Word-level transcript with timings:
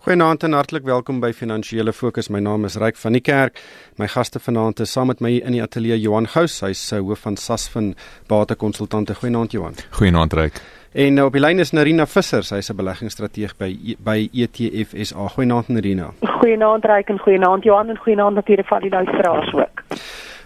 Goeienaand 0.00 0.42
en 0.42 0.54
hartlik 0.56 0.86
welkom 0.88 1.18
by 1.20 1.28
Finansiële 1.36 1.92
Fokus. 1.92 2.30
My 2.32 2.40
naam 2.40 2.62
is 2.64 2.78
Ryk 2.80 2.96
van 2.96 3.12
die 3.12 3.20
Kerk. 3.20 3.58
My 4.00 4.06
gaste 4.08 4.40
vanaand 4.40 4.80
is 4.80 4.94
saam 4.96 5.10
met 5.12 5.18
my 5.20 5.34
in 5.44 5.52
die 5.52 5.60
ateljee 5.60 5.98
Johan 6.00 6.24
Gous, 6.32 6.54
hy's 6.64 6.80
se 6.88 7.02
hoof 7.04 7.20
van 7.26 7.36
Sasfin 7.36 7.90
Batekonsultante. 8.32 9.18
Goeienaand 9.20 9.52
Johan. 9.52 9.76
Goeienaand 9.98 10.32
Ryk. 10.32 10.62
En 10.96 11.20
nou 11.20 11.26
op 11.28 11.36
die 11.36 11.42
lyn 11.44 11.60
is 11.60 11.74
Narina 11.76 12.06
Visser, 12.08 12.48
sy's 12.48 12.72
'n 12.72 12.76
beleggingsstrateeg 12.80 13.52
by 13.58 13.96
by 14.00 14.30
ETF 14.32 14.96
SA. 15.04 15.28
Goeienaand 15.36 15.68
Narina. 15.68 16.14
Goeienaand 16.40 16.84
Ryk 16.84 17.08
en 17.08 17.18
goeienaand 17.18 17.64
Johan 17.64 17.90
en 17.90 17.98
goeienaand 17.98 18.34
natuurlik 18.34 18.68
vir 18.68 18.80
die 18.80 18.90
luisteraars 18.90 19.52
ook. 19.52 19.84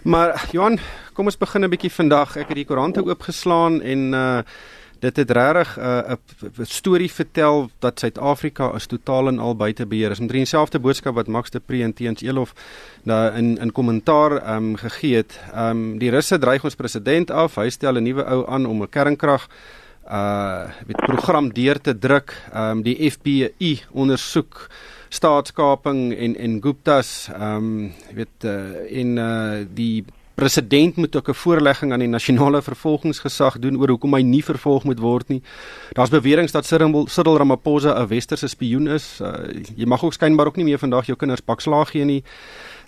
Maar 0.03 0.49
Johan, 0.51 0.79
kom 1.13 1.27
ons 1.27 1.39
begin 1.39 1.65
'n 1.65 1.71
bietjie 1.71 1.93
vandag. 1.93 2.37
Ek 2.37 2.49
het 2.49 2.57
die 2.57 2.67
koerante 2.67 3.07
oopgeslaan 3.07 3.83
en 3.83 4.13
uh 4.13 4.39
dit 5.05 5.17
het 5.17 5.31
regtig 5.31 5.77
'n 5.77 6.17
uh, 6.61 6.65
storie 6.65 7.13
vertel 7.13 7.71
dat 7.79 7.99
Suid-Afrika 7.99 8.73
is 8.75 8.87
totaal 8.87 9.29
en 9.29 9.39
al 9.39 9.57
buite 9.57 9.87
beheer. 9.87 10.11
Is 10.11 10.21
omtrent 10.21 10.45
dieselfde 10.45 10.79
boodskap 10.79 11.15
wat 11.15 11.27
Max 11.27 11.51
de 11.51 11.61
Pre 11.61 11.83
en 11.83 11.93
Teens 11.93 12.23
Elof 12.23 12.55
nou 13.03 13.35
in 13.35 13.59
in 13.59 13.73
kommentaar 13.73 14.37
ehm 14.37 14.57
um, 14.57 14.77
gegee 14.77 15.17
het. 15.17 15.41
Ehm 15.53 15.71
um, 15.71 15.99
die 15.99 16.11
Russe 16.11 16.39
dreig 16.39 16.65
ons 16.65 16.75
president 16.75 17.31
af. 17.31 17.55
Hy 17.55 17.71
stel 17.71 17.97
'n 17.97 18.03
nuwe 18.03 18.25
ou 18.25 18.47
aan 18.49 18.67
om 18.67 18.83
'n 18.83 18.89
kernkrag 18.89 19.49
uh 20.09 20.69
met 20.87 20.97
program 20.97 21.53
deur 21.53 21.81
te 21.81 21.99
druk. 21.99 22.37
Ehm 22.53 22.71
um, 22.71 22.83
die 22.83 23.11
FBI 23.11 23.83
ondersoek 23.91 24.69
staatskaping 25.09 26.17
en 26.17 26.37
en 26.37 26.63
Gupta's 26.63 27.29
ehm 27.33 27.57
um, 27.57 27.93
weet 28.15 28.45
uh, 28.45 29.01
en 29.01 29.17
uh 29.17 29.67
die 29.75 30.05
president 30.35 30.97
moet 30.97 31.17
ook 31.17 31.29
'n 31.29 31.35
voorlegging 31.35 31.93
aan 31.93 31.99
die 31.99 32.09
nasionale 32.09 32.63
vervolgingsgesag 32.63 33.59
doen 33.59 33.79
oor 33.79 33.89
hoekom 33.89 34.15
hy 34.15 34.23
nie 34.23 34.45
vervolg 34.45 34.85
moet 34.85 34.99
word 34.99 35.29
nie. 35.29 35.43
Daar's 35.93 36.11
beweringe 36.11 36.51
dat 36.51 36.67
Cyril, 36.67 37.07
Cyril 37.07 37.37
Ramaphosa 37.37 38.03
'n 38.03 38.09
westerse 38.09 38.49
spioen 38.49 38.87
is. 38.87 39.21
Uh, 39.23 39.33
jy 39.77 39.87
mag 39.87 40.05
ook 40.05 40.13
skynbaar 40.13 40.47
ook 40.47 40.57
nie 40.57 40.65
meer 40.65 40.79
vandag 40.79 41.07
jou 41.07 41.17
kinders 41.17 41.41
pakslaag 41.41 41.91
gee 41.91 42.05
nie. 42.05 42.23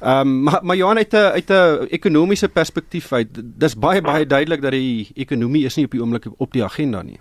Ehm 0.01 0.21
um, 0.21 0.43
maar 0.43 0.61
maar 0.63 0.77
Johan 0.77 0.97
uit 0.97 1.13
'n 1.13 1.17
uit 1.17 1.51
'n 1.51 1.87
ekonomiese 1.91 2.49
perspektief 2.49 3.13
uit, 3.13 3.29
dis 3.59 3.75
baie 3.75 4.01
baie 4.01 4.27
duidelik 4.27 4.63
dat 4.63 4.71
die 4.71 5.11
ekonomie 5.15 5.65
is 5.65 5.77
nie 5.77 5.85
op 5.85 5.91
die 5.91 6.01
oomblik 6.01 6.27
op 6.37 6.53
die 6.53 6.65
agenda 6.65 7.03
nie. 7.03 7.19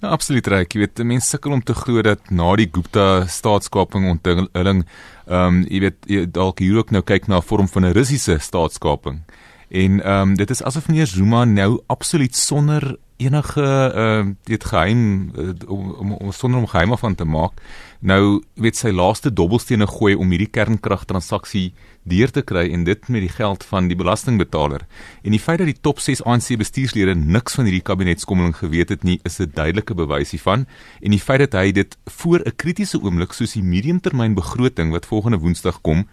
Ja, 0.00 0.08
absoluut 0.08 0.46
reg. 0.46 0.72
Jy 0.72 0.78
weet, 0.78 1.02
mense 1.04 1.28
sukkel 1.28 1.52
om 1.52 1.62
te 1.62 1.74
glo 1.74 2.02
dat 2.02 2.30
na 2.30 2.54
die 2.56 2.68
Gupta 2.72 3.26
staatskaping 3.26 4.08
onthulling, 4.10 4.48
ehm 4.54 4.84
um, 5.26 5.64
jy 5.68 5.80
weet 5.80 6.32
dalk 6.34 6.58
hier 6.58 6.76
ook 6.76 6.90
nou 6.90 7.02
kyk 7.02 7.26
na 7.26 7.38
'n 7.38 7.42
vorm 7.42 7.68
van 7.68 7.84
'n 7.84 7.92
Russiese 7.92 8.38
staatskaping. 8.38 9.22
En 9.68 10.02
ehm 10.02 10.28
um, 10.28 10.36
dit 10.36 10.50
is 10.50 10.62
asof 10.62 10.88
meneer 10.88 11.06
Zuma 11.06 11.44
nou 11.44 11.80
absoluut 11.86 12.36
sonder 12.36 12.96
enige 13.16 13.92
ehm 13.94 14.28
uh, 14.28 14.34
dit 14.42 14.64
geheim 14.64 15.30
uh, 15.38 15.48
om, 15.66 15.90
om, 15.90 16.12
om 16.12 16.32
sonder 16.32 16.60
om 16.60 16.66
geheim 16.66 16.96
van 16.98 17.14
te 17.14 17.24
maak 17.24 17.52
nou 18.00 18.42
weet 18.60 18.76
sy 18.76 18.92
laaste 18.94 19.32
dobbelstene 19.32 19.86
gooi 19.88 20.14
om 20.14 20.30
hierdie 20.32 20.50
kernkragtransaksie 20.52 21.70
deur 22.06 22.30
te 22.30 22.42
kry 22.46 22.66
en 22.74 22.84
dit 22.86 23.08
met 23.10 23.24
die 23.24 23.32
geld 23.32 23.64
van 23.66 23.88
die 23.90 23.96
belastingbetaler. 23.98 24.84
En 25.26 25.34
die 25.34 25.42
feit 25.42 25.58
dat 25.58 25.70
die 25.70 25.80
top 25.80 25.98
6 26.02 26.22
ANC 26.22 26.52
bestuurslede 26.60 27.16
niks 27.18 27.56
van 27.58 27.66
hierdie 27.66 27.82
kabinetskommeling 27.82 28.54
geweet 28.56 28.92
het 28.94 29.02
nie, 29.02 29.18
is 29.24 29.40
'n 29.40 29.50
duidelike 29.54 29.94
bewys 29.94 30.30
hiervan. 30.30 30.66
En 31.02 31.10
die 31.10 31.20
feit 31.20 31.40
dat 31.40 31.52
hy 31.52 31.72
dit 31.72 31.96
voor 32.04 32.40
'n 32.44 32.56
kritiese 32.56 33.00
oomblik 33.02 33.32
soos 33.32 33.52
die 33.52 33.62
mediumtermynbegroting 33.62 34.90
wat 34.92 35.06
volgende 35.06 35.38
Woensdag 35.38 35.80
kom, 35.80 36.06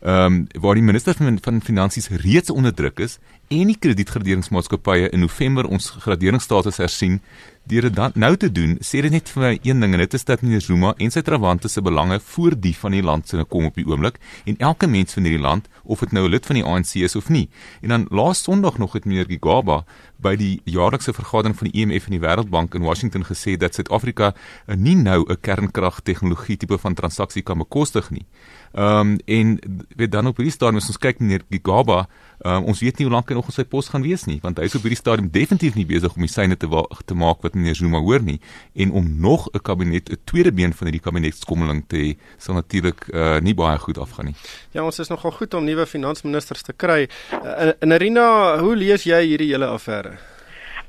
ehm 0.00 0.24
um, 0.24 0.46
waar 0.60 0.74
die 0.74 0.82
minister 0.82 1.14
van 1.14 1.38
van 1.42 1.60
finansies 1.62 2.08
reeds 2.08 2.50
onder 2.50 2.74
druk 2.74 2.98
is 2.98 3.18
en 3.48 3.66
die 3.66 3.78
kredietgraderingsmaatskappye 3.78 5.08
in 5.10 5.20
November 5.20 5.66
ons 5.66 5.90
graderingsstatus 5.90 6.76
hersien 6.76 7.20
deur 7.68 7.88
dit 7.88 7.94
dan 7.94 8.12
nou 8.14 8.32
te 8.36 8.48
doen, 8.52 8.76
sê 8.80 9.02
dit 9.04 9.12
net 9.12 9.28
vir 9.28 9.42
my 9.42 9.52
een 9.62 9.80
ding 9.84 9.94
en 9.96 10.02
dit 10.02 10.14
is 10.16 10.24
dat 10.24 10.42
meneer 10.42 10.62
Zuma 10.64 10.94
en 10.96 11.12
sy 11.12 11.22
trawante 11.24 11.68
se 11.68 11.82
belange 11.84 12.18
voor 12.32 12.56
die 12.56 12.74
van 12.76 12.96
die 12.96 13.02
land 13.04 13.28
se 13.28 13.44
kom 13.44 13.68
op 13.68 13.76
die 13.76 13.86
oomblik 13.86 14.18
en 14.48 14.56
elke 14.58 14.88
mens 14.88 15.16
van 15.16 15.28
hierdie 15.28 15.42
land 15.42 15.68
of 15.84 16.00
dit 16.00 16.12
nou 16.12 16.24
'n 16.26 16.30
lid 16.30 16.46
van 16.46 16.56
die 16.56 16.64
ANC 16.64 16.94
is 17.04 17.16
of 17.16 17.28
nie. 17.28 17.48
En 17.82 17.88
dan 17.88 18.06
laas 18.10 18.42
Sondag 18.42 18.78
nog 18.78 18.92
het 18.92 19.04
meneer 19.04 19.26
Gigaba 19.26 19.84
by 20.16 20.36
die 20.36 20.60
jaarlikse 20.64 21.12
vergadering 21.12 21.56
van 21.58 21.70
die 21.70 21.80
IMF 21.80 22.06
en 22.06 22.16
die 22.16 22.20
Wêreldbank 22.20 22.74
in 22.74 22.82
Washington 22.82 23.24
gesê 23.24 23.56
dat 23.56 23.74
Suid-Afrika 23.74 24.34
nie 24.76 24.96
nou 24.96 25.24
'n 25.28 25.40
kernkragtegnologie 25.40 26.56
tipe 26.56 26.78
van 26.78 26.94
transaksie 26.94 27.42
kan 27.42 27.58
bekostig 27.58 28.10
nie. 28.10 28.26
Ehm 28.72 29.00
um, 29.00 29.18
en 29.24 29.58
weet 29.96 30.12
dan 30.12 30.26
op 30.26 30.36
hierdie 30.36 30.52
stadium 30.52 30.76
as 30.76 30.88
ons 30.88 30.98
kyk 30.98 31.20
meneer 31.20 31.42
Gigaba, 31.50 32.08
um, 32.44 32.68
ons 32.70 32.80
weet 32.80 32.98
nie 32.98 33.06
hoe 33.06 33.12
lank 33.12 33.28
hy 33.28 33.34
nog 33.38 33.48
op 33.48 33.54
sy 33.54 33.64
pos 33.64 33.88
gaan 33.92 34.02
wees 34.02 34.26
nie, 34.26 34.38
want 34.42 34.58
hy 34.58 34.68
is 34.68 34.76
op 34.78 34.86
hierdie 34.86 35.00
stadium 35.00 35.30
definitief 35.32 35.74
nie 35.78 35.86
besig 35.88 36.14
om 36.14 36.22
die 36.22 36.30
syne 36.32 36.56
te 36.56 36.68
te 37.04 37.14
maak 37.14 37.42
wat 37.42 37.54
meneer 37.54 37.74
Zuma 37.74 38.00
hoor 38.04 38.22
nie 38.22 38.38
en 38.74 38.92
om 38.92 39.06
nog 39.20 39.48
'n 39.52 39.62
kabinet 39.62 40.10
'n 40.10 40.18
tweede 40.24 40.52
been 40.52 40.72
van 40.72 40.86
hierdie 40.86 41.04
kabinetskommeling 41.04 41.84
te 41.88 42.16
sal 42.38 42.54
natuurlik 42.54 43.08
uh, 43.12 43.40
nie 43.40 43.54
baie 43.54 43.78
goed 43.78 43.98
afgaan 43.98 44.26
nie. 44.26 44.36
Ja, 44.72 44.84
ons 44.84 44.98
is 44.98 45.08
nogal 45.08 45.30
goed 45.30 45.54
om 45.54 45.64
nuwe 45.64 45.86
finansministers 45.86 46.62
te 46.62 46.72
kry. 46.72 47.08
Uh, 47.32 47.72
in 47.80 47.92
Arena, 47.92 48.58
hoe 48.58 48.76
lees 48.76 49.04
jy 49.04 49.20
hierdie 49.26 49.52
hele 49.52 49.66
affære? 49.66 50.18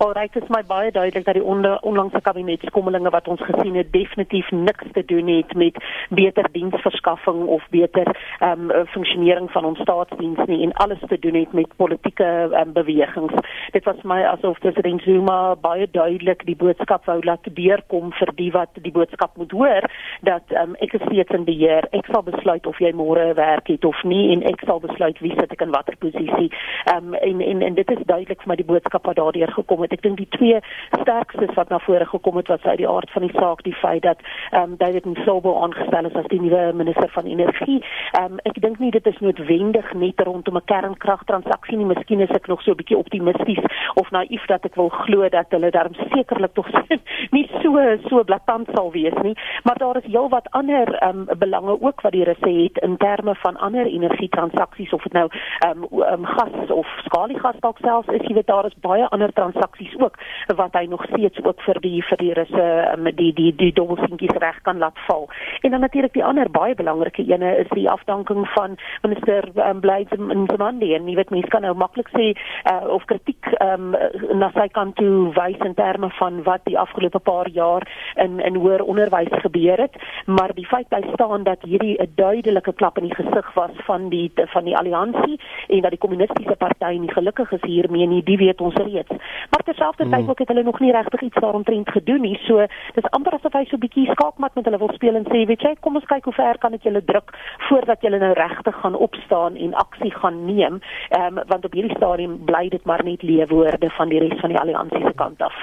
Alright, 0.01 0.31
dit 0.33 0.43
is 0.43 0.49
my 0.49 0.61
baie 0.63 0.91
duidelik 0.95 1.25
dat 1.25 1.35
die 1.35 1.43
onlangse 1.83 2.21
kabinetskommelinge 2.23 3.09
wat 3.11 3.25
ons 3.27 3.41
gesien 3.43 3.75
het 3.75 3.89
definitief 3.91 4.51
niks 4.51 4.85
te 4.95 5.03
doen 5.05 5.27
het 5.27 5.53
met 5.53 5.75
beter 6.09 6.47
diensverskaffing 6.51 7.41
of 7.55 7.65
beter 7.69 8.07
ehm 8.39 8.69
um, 8.69 8.85
funksionering 8.87 9.51
van 9.51 9.65
ons 9.65 9.79
staatsdiens 9.79 10.39
nie 10.47 10.61
en 10.63 10.71
alles 10.73 11.03
te 11.07 11.19
doen 11.19 11.35
het 11.35 11.51
met 11.53 11.75
politieke 11.75 12.27
um, 12.61 12.71
bewegings. 12.73 13.33
Dit 13.71 13.83
was 13.83 13.99
my 14.03 14.21
asof 14.23 14.59
president 14.59 15.01
Zuma 15.01 15.55
baie 15.55 15.89
duidelik 15.91 16.45
die 16.45 16.55
boodskap 16.55 17.03
wou 17.05 17.19
laat 17.23 17.51
deurkom 17.59 18.15
vir 18.21 18.31
die 18.39 18.51
wat 18.55 18.79
die 18.79 18.95
boodskap 18.95 19.35
moet 19.35 19.51
hoor 19.51 19.89
dat 20.21 20.55
ehm 20.55 20.69
um, 20.69 20.79
ek 20.79 20.95
is 20.95 21.05
steeds 21.09 21.35
in 21.35 21.43
beheer. 21.43 21.89
Ek 21.91 22.07
sal 22.07 22.23
besluit 22.23 22.71
of 22.71 22.79
jy 22.79 22.93
môre 22.95 23.33
werk 23.33 23.67
het 23.67 23.85
of 23.85 23.99
nie 24.03 24.31
en 24.31 24.47
ek 24.47 24.63
sal 24.63 24.79
besluit 24.79 25.19
wie 25.19 25.35
sit 25.35 25.51
ek 25.51 25.67
in 25.67 25.75
watter 25.75 25.99
posisie. 25.99 26.47
Ehm 26.87 27.11
um, 27.11 27.19
en, 27.19 27.45
en 27.51 27.67
en 27.67 27.79
dit 27.83 27.95
is 27.97 28.07
duidelik 28.15 28.47
vir 28.47 28.55
my 28.55 28.59
die 28.63 28.69
boodskap 28.73 29.03
wat 29.11 29.19
daardeur 29.19 29.55
gekom 29.59 29.81
het 29.81 29.88
het. 29.89 29.97
Ek 29.97 30.05
dink 30.05 30.17
die 30.17 30.29
twee 30.37 30.59
sterkstes 31.01 31.55
wat 31.57 31.69
na 31.69 31.79
vore 31.79 32.05
gekom 32.05 32.37
het 32.37 32.47
was 32.47 32.63
uit 32.63 32.77
die 32.77 32.89
aard 32.89 33.11
van 33.11 33.25
die 33.25 33.33
saak 33.35 33.63
die 33.63 33.75
feit 33.75 34.03
dat 34.03 34.21
ehm 34.51 34.71
um, 34.71 34.77
David 34.77 35.05
Msobo 35.05 35.55
aangestel 35.63 36.05
is 36.05 36.15
as 36.15 36.27
die 36.33 36.41
nuwe 36.41 36.73
minister 36.73 37.09
van 37.09 37.25
energie. 37.25 37.79
Ehm 38.11 38.33
um, 38.33 38.39
ek 38.43 38.61
dink 38.61 38.79
nie 38.79 38.91
dit 38.91 39.05
is 39.07 39.19
noodwendig 39.19 39.93
net 39.93 40.21
rondom 40.21 40.57
'n 40.57 40.65
kernkragtransaksie 40.65 41.77
nie. 41.77 41.85
Miskien 41.85 42.19
is 42.19 42.29
ek 42.29 42.47
nog 42.47 42.61
so 42.61 42.71
'n 42.71 42.75
bietjie 42.75 42.97
optimisties 42.97 43.63
of 43.95 44.11
naïef 44.11 44.45
dat 44.45 44.65
ek 44.65 44.75
wil 44.75 44.89
glo 44.89 45.29
dat 45.29 45.45
hulle 45.49 45.71
daarom 45.71 45.93
sekerlik 45.93 46.53
tog 46.53 46.67
nie 47.35 47.49
so 47.61 47.77
so 48.09 48.23
blaatant 48.23 48.67
sal 48.75 48.91
wees 48.91 49.17
nie, 49.21 49.35
maar 49.63 49.77
daar 49.77 49.97
is 49.97 50.11
heelwat 50.11 50.49
ander 50.51 50.93
ehm 50.93 51.25
um, 51.29 51.37
belange 51.39 51.81
ook 51.81 52.01
wat 52.01 52.11
die 52.11 52.23
Russe 52.23 52.49
het 52.49 52.77
in 52.77 52.97
terme 52.97 53.35
van 53.35 53.57
ander 53.57 53.85
energietransaksies 53.85 54.93
of 54.93 55.03
dit 55.03 55.13
nou 55.13 55.29
ehm 55.59 55.83
um, 55.83 56.01
um, 56.01 56.25
gas 56.25 56.71
of 56.71 56.87
skaliegas 57.05 57.59
dalk 57.59 57.77
selfs 57.77 58.07
is, 58.07 58.27
jy 58.27 58.33
weet 58.33 58.47
daar 58.47 58.65
is 58.65 58.79
baie 58.81 59.07
ander 59.09 59.33
transaksies 59.33 59.78
transaksies 59.79 60.01
ook 60.01 60.17
wat 60.55 60.73
hy 60.73 60.85
nog 60.85 61.03
steeds 61.03 61.43
ook 61.43 61.61
vir 61.61 61.79
die 61.81 62.03
vir 62.03 62.17
die 62.17 62.33
russe 62.33 62.95
met 62.97 63.17
die 63.17 63.33
die 63.33 63.55
die 63.55 63.73
dobbelsinkies 63.73 64.37
reg 64.39 64.61
kan 64.61 64.77
laat 64.77 64.97
val. 65.07 65.29
En 65.61 65.71
dan 65.71 65.79
natuurlik 65.79 66.13
die 66.13 66.23
ander 66.23 66.49
baie 66.49 66.75
belangrike 66.75 67.23
ene 67.23 67.57
is 67.57 67.69
die 67.69 67.89
afdanking 67.89 68.47
van 68.55 68.77
minister 69.01 69.49
um, 69.55 69.79
Blyde 69.79 70.15
in 70.15 70.47
Zimandi 70.49 70.93
en 70.93 71.07
jy 71.07 71.15
weet 71.15 71.29
mense 71.29 71.49
kan 71.49 71.61
nou 71.61 71.73
maklik 71.75 72.09
sê 72.09 72.33
uh, 72.71 72.87
of 72.87 73.05
kritiek 73.05 73.45
um, 73.61 73.95
na 74.33 74.51
sy 74.53 74.67
kant 74.67 74.95
toe 74.95 75.31
wys 75.35 75.59
in 75.65 75.73
terme 75.73 76.09
van 76.19 76.43
wat 76.43 76.65
die 76.65 76.77
afgelope 76.79 77.19
paar 77.19 77.49
jaar 77.49 77.87
in 78.15 78.39
in 78.39 78.55
hoër 78.55 78.83
onderwys 78.83 79.31
gebeur 79.43 79.77
het, 79.77 79.95
maar 80.25 80.53
die 80.55 80.67
feit 80.67 80.87
bly 80.89 81.03
staan 81.13 81.43
dat 81.43 81.61
hierdie 81.63 81.97
'n 82.01 82.11
duidelike 82.15 82.73
klap 82.73 82.97
in 82.97 83.09
die 83.09 83.15
gesig 83.15 83.53
was 83.53 83.71
van 83.85 84.09
die 84.09 84.31
van 84.35 84.63
die 84.63 84.77
alliansie 84.77 85.39
en 85.67 85.81
dat 85.81 85.91
die 85.91 85.99
kommunistiese 85.99 86.55
party 86.55 86.97
nie 86.97 87.11
gelukkig 87.11 87.51
is 87.51 87.61
hiermee 87.61 88.07
nie, 88.07 88.23
die 88.23 88.37
weet 88.37 88.61
ons 88.61 88.75
reeds. 88.75 89.13
Maar 89.49 89.63
terselfdertyd 89.69 90.23
mm. 90.23 90.29
ook 90.29 90.43
het 90.43 90.51
hulle 90.51 90.63
nog 90.63 90.79
nie 90.79 90.91
regtig 90.91 91.21
iets 91.21 91.41
daaromtrent 91.43 91.89
gedoen 91.89 92.21
nie. 92.21 92.35
So 92.47 92.65
dis 92.97 93.09
amper 93.15 93.37
asof 93.37 93.53
hy 93.53 93.65
so 93.69 93.77
'n 93.77 93.85
bietjie 93.85 94.07
skaakmat 94.11 94.55
met 94.55 94.65
hulle 94.65 94.81
wil 94.81 94.93
speel 94.93 95.15
en 95.15 95.27
sê, 95.29 95.45
weet 95.45 95.61
jy, 95.61 95.75
kom 95.79 95.95
ons 95.95 96.09
kyk 96.09 96.25
hoe 96.25 96.33
ver 96.33 96.57
kan 96.57 96.73
ek 96.73 96.83
julle 96.87 97.03
druk 97.05 97.33
voordat 97.69 98.01
julle 98.01 98.19
nou 98.19 98.33
regtig 98.33 98.75
gaan 98.81 98.95
opstaan 98.95 99.55
en 99.55 99.73
aksie 99.73 100.11
gaan 100.11 100.45
neem. 100.45 100.81
Ehm 101.09 101.37
um, 101.37 101.43
want 101.47 101.65
op 101.65 101.73
hierdie 101.73 101.95
stadium 101.95 102.39
bly 102.45 102.69
dit 102.69 102.85
maar 102.85 103.03
net 103.03 103.21
leewoorde 103.23 103.89
van 103.89 104.09
die 104.09 104.19
res 104.19 104.39
van 104.39 104.49
die 104.49 104.59
alliansie 104.59 105.05
se 105.05 105.13
kant 105.15 105.41
af. 105.41 105.55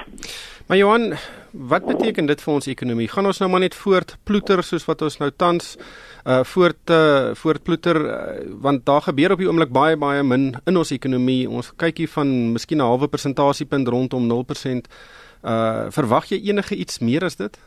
Maar 0.67 0.77
Johan, 0.77 1.13
wat 1.51 1.85
beteken 1.87 2.25
dit 2.27 2.41
vir 2.43 2.53
ons 2.53 2.65
ekonomie? 2.67 3.07
Gaan 3.07 3.29
ons 3.29 3.37
nou 3.39 3.47
maar 3.47 3.61
net 3.63 3.75
voortploeter 3.75 4.59
soos 4.67 4.83
wat 4.83 4.99
ons 5.05 5.15
nou 5.21 5.29
tans 5.31 5.77
uh 6.27 6.41
voort 6.43 6.91
uh 6.91 7.29
voortploeter 7.39 7.99
uh, 8.03 8.17
want 8.65 8.83
daar 8.85 9.05
gebeur 9.05 9.31
op 9.31 9.39
die 9.39 9.47
oomblik 9.47 9.71
baie 9.71 9.95
baie 9.95 10.25
min 10.27 10.49
in 10.67 10.79
ons 10.81 10.91
ekonomie. 10.91 11.47
Ons 11.47 11.71
kyk 11.79 12.03
hier 12.03 12.11
van 12.11 12.51
miskien 12.57 12.81
'n 12.83 12.89
halwe 12.89 13.07
persentasiepunt 13.07 13.87
rondom 13.87 14.27
0%. 14.27 14.91
Uh 15.47 15.87
verwag 15.87 16.27
jy 16.35 16.41
enige 16.51 16.75
iets 16.75 16.99
meer 16.99 17.23
as 17.23 17.39
dit? 17.39 17.57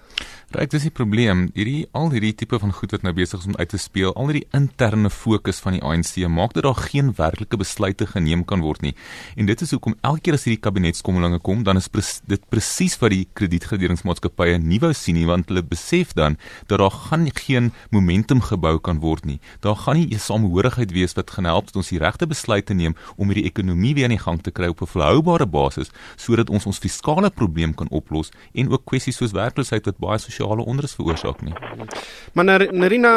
Ryk, 0.51 0.71
dis 0.71 0.83
die 0.83 0.91
probleem. 0.91 1.45
Hierdie 1.55 1.87
al 1.95 2.09
hierdie 2.11 2.33
tipe 2.35 2.59
van 2.59 2.73
goed 2.75 2.91
wat 2.91 3.05
nou 3.07 3.13
besig 3.15 3.39
is 3.39 3.47
om 3.47 3.55
uit 3.55 3.69
te 3.71 3.79
speel, 3.79 4.11
al 4.19 4.33
hierdie 4.33 4.49
interne 4.57 5.11
fokus 5.11 5.61
van 5.63 5.77
die 5.77 5.83
ANC 5.87 6.17
maak 6.27 6.57
dat 6.57 6.65
daar 6.67 6.75
geen 6.91 7.13
werklike 7.15 7.57
besluite 7.61 8.09
geneem 8.11 8.43
kan 8.45 8.65
word 8.65 8.83
nie. 8.83 8.95
En 9.37 9.47
dit 9.47 9.61
is 9.63 9.71
hoekom 9.71 9.95
elke 10.03 10.27
keer 10.27 10.35
as 10.35 10.47
hierdie 10.49 10.61
kabinetskommelinge 10.61 11.39
kom, 11.47 11.63
dan 11.63 11.79
is 11.79 11.87
pres, 11.89 12.19
dit 12.27 12.43
presies 12.51 12.99
wat 12.99 13.15
die 13.15 13.29
kredietgraderingsmaatskappye 13.39 14.59
nie 14.59 14.81
wou 14.83 14.91
sien 14.97 15.21
nie, 15.21 15.27
want 15.31 15.49
hulle 15.53 15.63
besef 15.63 16.17
dan 16.19 16.35
dat 16.67 16.83
daar 16.83 16.99
gaan 17.07 17.29
geen 17.31 17.71
momentum 17.95 18.43
gebou 18.43 18.79
kan 18.83 18.99
word 18.99 19.31
nie. 19.31 19.39
Daar 19.63 19.77
gaan 19.77 19.97
nie 19.97 20.11
'n 20.11 20.19
samehorigheid 20.19 20.91
wees 20.91 21.15
wat 21.15 21.31
gaan 21.31 21.45
help 21.45 21.67
dat 21.67 21.77
ons 21.77 21.91
die 21.91 21.99
regte 21.99 22.27
besluite 22.27 22.75
neem 22.75 22.97
om 23.17 23.29
hierdie 23.29 23.47
ekonomie 23.47 23.95
weer 23.95 24.05
aan 24.05 24.17
die 24.17 24.25
gang 24.27 24.43
te 24.43 24.51
kry 24.51 24.69
op 24.69 24.83
'n 24.83 24.87
volhoubare 24.87 25.47
basis 25.47 25.91
sodat 26.17 26.51
ons 26.51 26.67
ons 26.67 26.79
fiskale 26.79 27.31
probleem 27.31 27.75
kan 27.75 27.89
oplos 27.91 28.31
en 28.55 28.71
ook 28.71 28.85
kwessies 28.85 29.17
soos 29.17 29.33
werkloosheid 29.33 29.85
wat 29.87 29.99
baie 30.11 30.23
sosiale 30.23 30.67
onrus 30.67 30.97
veroorsaak 30.99 31.43
nie. 31.47 31.55
Maar 32.35 32.67
Nerina, 32.73 33.15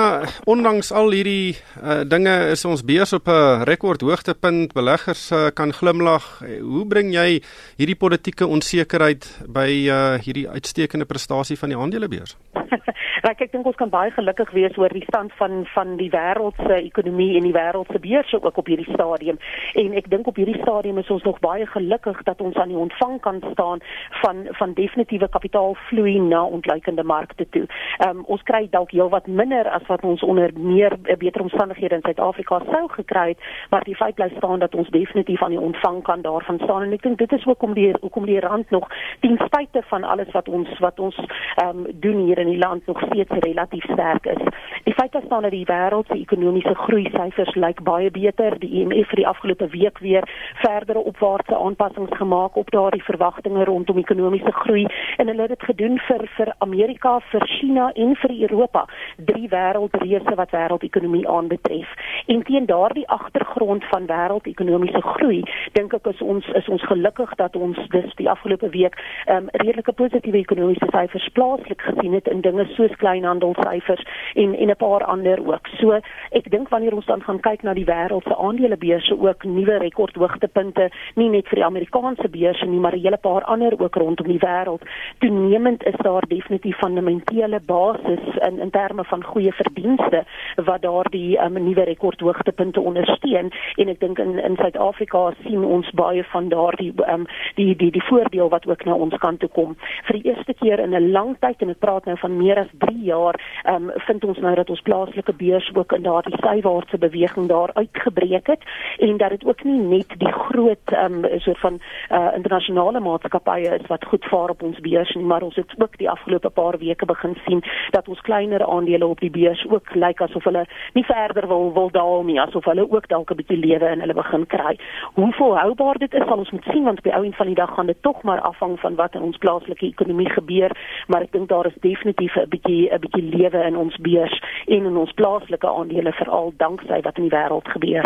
ondanks 0.50 0.92
al 0.96 1.12
hierdie 1.14 1.56
uh, 1.82 2.02
dinge 2.08 2.34
is 2.54 2.66
ons 2.70 2.86
beurs 2.86 3.14
op 3.14 3.28
'n 3.28 3.66
rekord 3.70 4.02
hoogtepunt. 4.02 4.74
Beleggers 4.74 5.32
uh, 5.32 5.48
kan 5.54 5.74
glimlag. 5.74 6.26
Hoe 6.62 6.86
bring 6.86 7.14
jy 7.14 7.42
hierdie 7.78 7.98
politieke 7.98 8.48
onsekerheid 8.48 9.28
by 9.48 9.70
uh, 9.90 10.16
hierdie 10.22 10.50
uitstekende 10.50 11.06
prestasie 11.06 11.58
van 11.58 11.70
die 11.70 11.78
aandelebeurs? 11.78 12.38
Ek 13.24 13.40
ek 13.40 13.54
dink 13.54 13.64
ons 13.64 13.78
kan 13.80 13.88
baie 13.88 14.12
gelukkig 14.12 14.50
wees 14.52 14.76
oor 14.76 14.92
die 14.92 15.06
stand 15.06 15.32
van 15.40 15.62
van 15.72 15.94
die 15.96 16.10
wêreld 16.12 16.58
se 16.68 16.76
ekonomie 16.76 17.38
en 17.38 17.46
die 17.48 17.54
wêreld 17.56 17.88
se 17.94 18.00
beurse 18.04 18.36
ook 18.36 18.58
op 18.60 18.68
hierdie 18.68 18.90
stadium. 18.92 19.38
En 19.80 19.94
ek 19.96 20.10
dink 20.12 20.28
op 20.28 20.36
hierdie 20.36 20.60
stadium 20.60 20.98
is 21.00 21.12
ons 21.14 21.24
nog 21.24 21.40
baie 21.40 21.64
gelukkig 21.72 22.20
dat 22.28 22.42
ons 22.44 22.60
aan 22.60 22.74
die 22.74 22.82
ontvang 22.82 23.22
kan 23.24 23.40
staan 23.54 23.80
van 24.20 24.42
van 24.60 24.74
definitiewe 24.76 25.30
kapitaalvloei 25.32 26.18
na 26.20 26.42
ontleikende 26.58 27.06
markte 27.14 27.48
toe. 27.56 27.64
Ehm 28.02 28.10
um, 28.10 28.26
ons 28.36 28.44
kry 28.44 28.68
dalk 28.74 28.92
heelwat 28.92 29.32
minder 29.32 29.72
as 29.72 29.88
wat 29.88 30.04
ons 30.04 30.24
onder 30.28 30.52
meer 30.60 30.98
eh, 31.04 31.16
beter 31.16 31.48
omstandighede 31.48 32.02
in 32.02 32.04
Suid-Afrika 32.04 32.60
sou 32.74 32.84
gekry 32.98 33.28
het, 33.30 33.48
maar 33.72 33.88
die 33.88 33.96
feit 33.96 34.20
bly 34.20 34.28
staan 34.36 34.60
dat 34.60 34.76
ons 34.76 34.92
definitief 34.92 35.44
aan 35.44 35.56
die 35.56 35.64
ontvang 35.70 36.04
kan 36.04 36.28
daarvan 36.28 36.60
staan 36.60 36.90
en 36.90 37.00
ek 37.00 37.08
dink 37.08 37.24
dit 37.24 37.40
is 37.40 37.48
hoekom 37.48 37.72
die 37.80 37.88
hoekom 38.02 38.28
die 38.28 38.44
rand 38.44 38.70
nog 38.76 38.92
ten 39.24 39.40
spyte 39.46 39.88
van 39.96 40.04
alles 40.04 40.36
wat 40.36 40.52
ons 40.52 40.76
wat 40.84 41.00
ons 41.00 41.16
ehm 41.24 41.72
um, 41.72 41.88
doen 42.04 42.26
hier 42.28 42.44
in 42.44 42.52
die 42.52 42.60
land 42.60 42.84
nog 42.86 43.00
steeds 43.14 43.46
relatief 43.46 43.84
sterk 43.84 44.26
is. 44.26 44.44
Die 44.84 44.94
feit 44.94 45.16
is 45.16 45.28
dan 45.28 45.42
dat 45.42 45.52
die 45.52 45.66
wêreld 45.66 46.08
se 46.08 46.18
ekonomiese 46.18 46.74
groei 46.76 47.06
syfers 47.14 47.56
lyk 47.56 47.84
baie 47.84 48.12
beter. 48.12 48.58
Die 48.60 48.82
IMF 48.82 49.08
vir 49.12 49.22
die 49.22 49.28
afgelope 49.28 49.68
week 49.72 50.00
weer 50.00 50.26
verdere 50.62 51.00
opwaartse 51.00 51.58
aanpassings 51.58 52.18
gemaak 52.18 52.58
op 52.58 52.72
daardie 52.72 53.04
verwagtinge 53.04 53.64
rondom 53.70 53.98
ekonomiese 54.02 54.52
groei 54.52 54.86
en 55.18 55.28
hulle 55.28 55.46
het 55.46 55.54
dit 55.56 55.68
gedoen 55.70 56.00
vir 56.08 56.26
vir 56.38 56.54
Amerika, 56.66 57.20
vir 57.32 57.48
China 57.60 57.92
en 57.96 58.16
vir 58.16 58.36
Europa, 58.50 58.86
drie 59.18 59.48
wêreldreëse 59.50 60.36
wat 60.36 60.52
wêreldekonomie 60.56 61.28
aanbetref. 61.30 61.90
En 62.26 62.44
teen 62.44 62.66
daardie 62.66 63.08
agtergrond 63.08 63.84
van 63.86 64.06
wêreldekonomiese 64.06 65.02
groei, 65.02 65.44
dink 65.76 65.94
ek 65.94 66.08
is 66.08 66.22
ons 66.22 66.48
is 66.56 66.68
ons 66.72 66.84
gelukkig 66.88 67.34
dat 67.36 67.56
ons 67.56 67.80
dis 67.92 68.16
die 68.16 68.30
afgelope 68.32 68.70
week 68.72 68.96
um, 69.28 69.50
redelike 69.52 69.92
positiewe 69.92 70.40
ekonomiese 70.40 70.88
syfers 70.94 71.28
plaaslik 71.36 71.84
gesien 71.84 72.16
het 72.16 72.30
in 72.32 72.42
dinge 72.46 72.64
soos 72.78 72.96
kleinhandelsyfers 73.02 74.06
en 74.36 74.56
en 74.56 74.72
'n 74.72 74.76
paar 74.76 75.04
ander 75.04 75.40
ook. 75.48 75.68
So 75.80 76.00
ek 76.32 76.52
dink 76.52 76.70
wanneer 76.70 76.96
ons 76.96 77.06
dan 77.06 77.24
gaan 77.24 77.40
kyk 77.40 77.64
na 77.64 77.74
die 77.74 77.86
wêreld 77.86 78.24
se 78.24 78.36
aandelebeurse 78.38 79.20
ook 79.20 79.44
nuwe 79.44 79.78
rekordhoogtepunte, 79.78 80.90
nie 81.16 81.30
net 81.30 81.48
vir 81.48 81.56
die 81.56 81.66
Amerikaanse 81.66 82.30
beurse 82.30 82.66
nie, 82.66 82.80
maar 82.80 82.96
'n 82.96 83.04
hele 83.04 83.18
paar 83.18 83.44
ander 83.44 83.74
ook 83.80 83.96
rondom 83.96 84.28
die 84.28 84.40
wêreld. 84.40 84.82
Toenemend 85.20 85.84
is 85.84 85.98
daar 85.98 86.24
definitief 86.28 86.78
fundamentele 86.78 87.60
basis 87.60 88.24
in 88.48 88.60
in 88.60 88.70
terme 88.70 89.04
van 89.04 89.24
goeie 89.24 89.52
verdienste 89.52 90.24
wat 90.56 90.82
daardie 90.82 91.44
um, 91.44 91.54
nuwe 91.54 91.84
rekordhoogtepunte 92.14 92.80
ondersteun 92.80 93.52
en 93.76 93.90
ek 93.90 94.00
dink 94.00 94.20
in 94.20 94.40
in 94.40 94.56
Suid-Afrika 94.56 95.34
sien 95.44 95.64
ons 95.64 95.90
baie 95.96 96.24
van 96.32 96.50
daardie 96.50 96.94
um, 97.10 97.26
die 97.56 97.76
die 97.76 97.92
die 97.92 98.04
voordeel 98.04 98.50
wat 98.50 98.68
ook 98.68 98.86
na 98.86 98.94
ons 98.94 99.18
kant 99.18 99.40
toe 99.40 99.50
kom. 99.50 99.76
Vir 100.08 100.20
die 100.20 100.32
eerste 100.32 100.54
keer 100.54 100.80
in 100.80 100.94
'n 100.96 101.12
lang 101.12 101.36
tyd 101.40 101.62
en 101.62 101.70
ek 101.70 101.80
praat 101.80 102.06
nou 102.06 102.18
van 102.18 102.38
meer 102.38 102.60
as 102.60 102.72
3 102.80 103.04
jaar 103.04 103.36
um, 103.68 103.92
vind 104.08 104.24
ons 104.24 104.38
nou 104.38 104.56
dat 104.56 104.70
ons 104.70 104.82
plaaslike 104.82 105.34
beurs 105.34 105.72
ook 105.74 105.92
in 105.94 106.04
daardie 106.04 106.38
sywaartse 106.38 106.98
beweging 106.98 107.48
daar 107.48 107.72
uitgebreek 107.74 108.48
het 108.48 108.64
en 109.00 109.18
dat 109.18 109.30
dit 109.30 109.46
ook 109.46 109.64
nie 109.64 109.80
net 109.80 110.10
die 110.18 110.32
groot 110.32 110.92
um, 110.94 111.26
soort 111.38 111.60
van 111.60 111.80
uh, 112.12 112.30
internasionale 112.36 113.00
maatskappye 113.00 113.80
is 113.80 113.88
wat 113.88 114.06
goed 114.06 114.26
vaar 114.26 114.50
op 114.50 114.64
ons 114.64 114.80
beurs 114.80 115.14
nie 115.16 115.26
maar 115.26 115.42
ons 115.42 115.56
het 115.56 115.74
ook 115.78 115.98
die 115.98 116.10
afgelope 116.10 116.50
paar 116.50 116.78
weke 116.78 117.06
begin 117.06 117.36
sien 117.46 117.64
dat 117.92 118.08
ons 118.08 118.22
kleiner 118.22 118.66
aandele 118.66 119.08
op 119.08 119.20
die 119.20 119.32
beurs 119.32 119.66
ook 119.70 119.96
lyk 119.96 120.22
asof 120.22 120.44
hulle 120.44 120.66
nie 120.94 121.06
verder 121.06 121.48
wil 121.48 121.74
wil 121.74 121.90
daal 122.04 122.24
nie 122.28 122.40
asof 122.42 122.66
hulle 122.66 122.86
ook 122.90 123.08
dalk 123.08 123.32
'n 123.32 123.40
bietjie 123.40 123.58
lewe 123.58 123.88
in 123.92 124.02
hulle 124.04 124.14
begin 124.14 124.46
kry. 124.56 124.76
Hoe 125.14 125.32
volhoubaar 125.40 125.98
dit 125.98 126.14
is 126.14 126.26
sal 126.28 126.38
ons 126.38 126.52
moet 126.52 126.68
sien 126.72 126.84
want 126.84 126.98
op 126.98 127.04
die 127.04 127.16
ou 127.16 127.24
en 127.26 127.34
van 127.34 127.48
die 127.48 127.56
dag 127.56 127.74
gaan 127.76 127.92
dit 127.92 128.02
tog 128.02 128.22
maar 128.24 128.42
afhang 128.42 128.80
van 128.80 128.96
wat 128.96 129.16
in 129.16 129.22
ons 129.22 129.38
plaaslike 129.38 129.86
ekonomie 129.86 130.30
gebeur 130.30 130.72
maar 131.08 131.22
ek 131.22 131.32
dink 131.32 131.50
daar 131.50 131.66
is 131.66 131.82
definitief 131.82 132.36
'n 132.36 132.50
bietjie 132.50 132.92
'n 132.92 133.00
bietjie 133.00 133.30
lewe 133.38 133.64
in 133.64 133.78
ons 133.78 133.98
beurs 133.98 134.42
en 134.68 134.86
in 134.86 134.98
ons 134.98 135.12
plaaslike 135.12 135.68
aandele 135.68 136.12
veral 136.12 136.54
danksy 136.58 137.02
wat 137.02 137.18
in 137.18 137.30
die 137.30 137.38
wêreld 137.38 137.68
gebeur. 137.68 138.06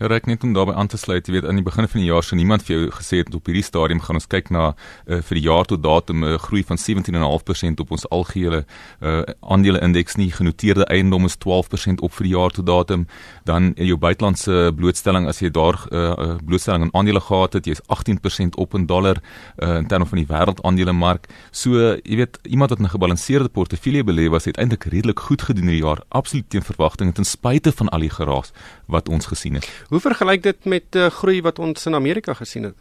Ek 0.00 0.24
net 0.24 0.40
om 0.46 0.54
daarbey 0.56 0.72
aan 0.80 0.88
te 0.88 0.96
sluit, 0.96 1.26
jy 1.28 1.34
weet 1.34 1.44
aan 1.44 1.58
die 1.60 1.64
begin 1.64 1.84
van 1.84 2.00
die 2.00 2.06
jaar 2.08 2.24
sou 2.24 2.36
niemand 2.38 2.62
vir 2.64 2.72
jou 2.72 2.84
gesê 2.96 3.18
het 3.20 3.34
op 3.36 3.48
hierdie 3.50 3.66
stadium 3.66 3.98
gaan 4.00 4.16
ons 4.16 4.26
kyk 4.32 4.46
na 4.48 4.70
uh, 4.72 5.18
vir 5.20 5.36
die 5.36 5.42
jaar 5.44 5.66
tot 5.68 5.82
datum 5.84 6.24
'n 6.24 6.24
uh, 6.24 6.38
groei 6.40 6.62
van 6.64 6.80
17.5% 6.80 7.82
op 7.84 7.90
ons 7.92 8.06
algehele 8.08 8.64
uh, 9.04 9.28
aandele 9.44 9.80
indeks 9.84 10.16
nie. 10.16 10.30
Genoteerde 10.32 10.86
eiendom 10.88 11.28
is 11.28 11.36
12% 11.36 12.00
op 12.00 12.16
vir 12.16 12.24
die 12.24 12.32
jaar 12.32 12.48
tot 12.48 12.66
datum. 12.66 13.06
Dan 13.44 13.74
in 13.76 13.86
jou 13.86 13.98
buitelandse 13.98 14.72
blootstelling 14.72 15.28
as 15.28 15.42
jy 15.44 15.50
daar 15.50 15.76
uh, 15.92 16.36
blootstelling 16.48 16.88
aan 16.88 16.94
aandele 16.96 17.20
gehad 17.20 17.52
het 17.52 17.66
jy's 17.66 17.84
18% 17.92 18.56
op 18.56 18.74
in 18.74 18.86
dollar 18.86 19.20
uh, 19.60 19.76
in 19.76 19.86
terme 19.86 20.06
van 20.06 20.16
die 20.16 20.26
wêreldaandelemark. 20.26 21.28
So 21.52 21.76
jy 21.76 22.16
weet 22.16 22.38
iemand 22.48 22.70
wat 22.70 22.80
'n 22.80 22.88
gebalanseerde 22.88 23.52
portefeulje 23.52 24.04
belê 24.04 24.30
was 24.30 24.48
het 24.48 24.56
eintlik 24.56 24.84
redelik 24.84 25.20
goed 25.20 25.42
gedoen 25.42 25.68
hierdie 25.68 25.84
jaar 25.84 26.00
absoluut 26.08 26.48
teen 26.48 26.64
verwagtinge 26.64 27.12
ten 27.12 27.24
spyte 27.24 27.72
van 27.72 27.88
al 27.88 28.00
die 28.00 28.10
geraas 28.10 28.52
wat 28.86 29.08
ons 29.08 29.26
gesien 29.26 29.54
het 29.54 29.68
Hoe 29.90 30.00
vergelyk 30.00 30.42
dit 30.42 30.64
met 30.64 30.96
uh, 30.96 31.08
groei 31.10 31.40
wat 31.42 31.58
ons 31.58 31.86
in 31.86 31.94
Amerika 31.98 32.34
gesien 32.38 32.70
het? 32.70 32.78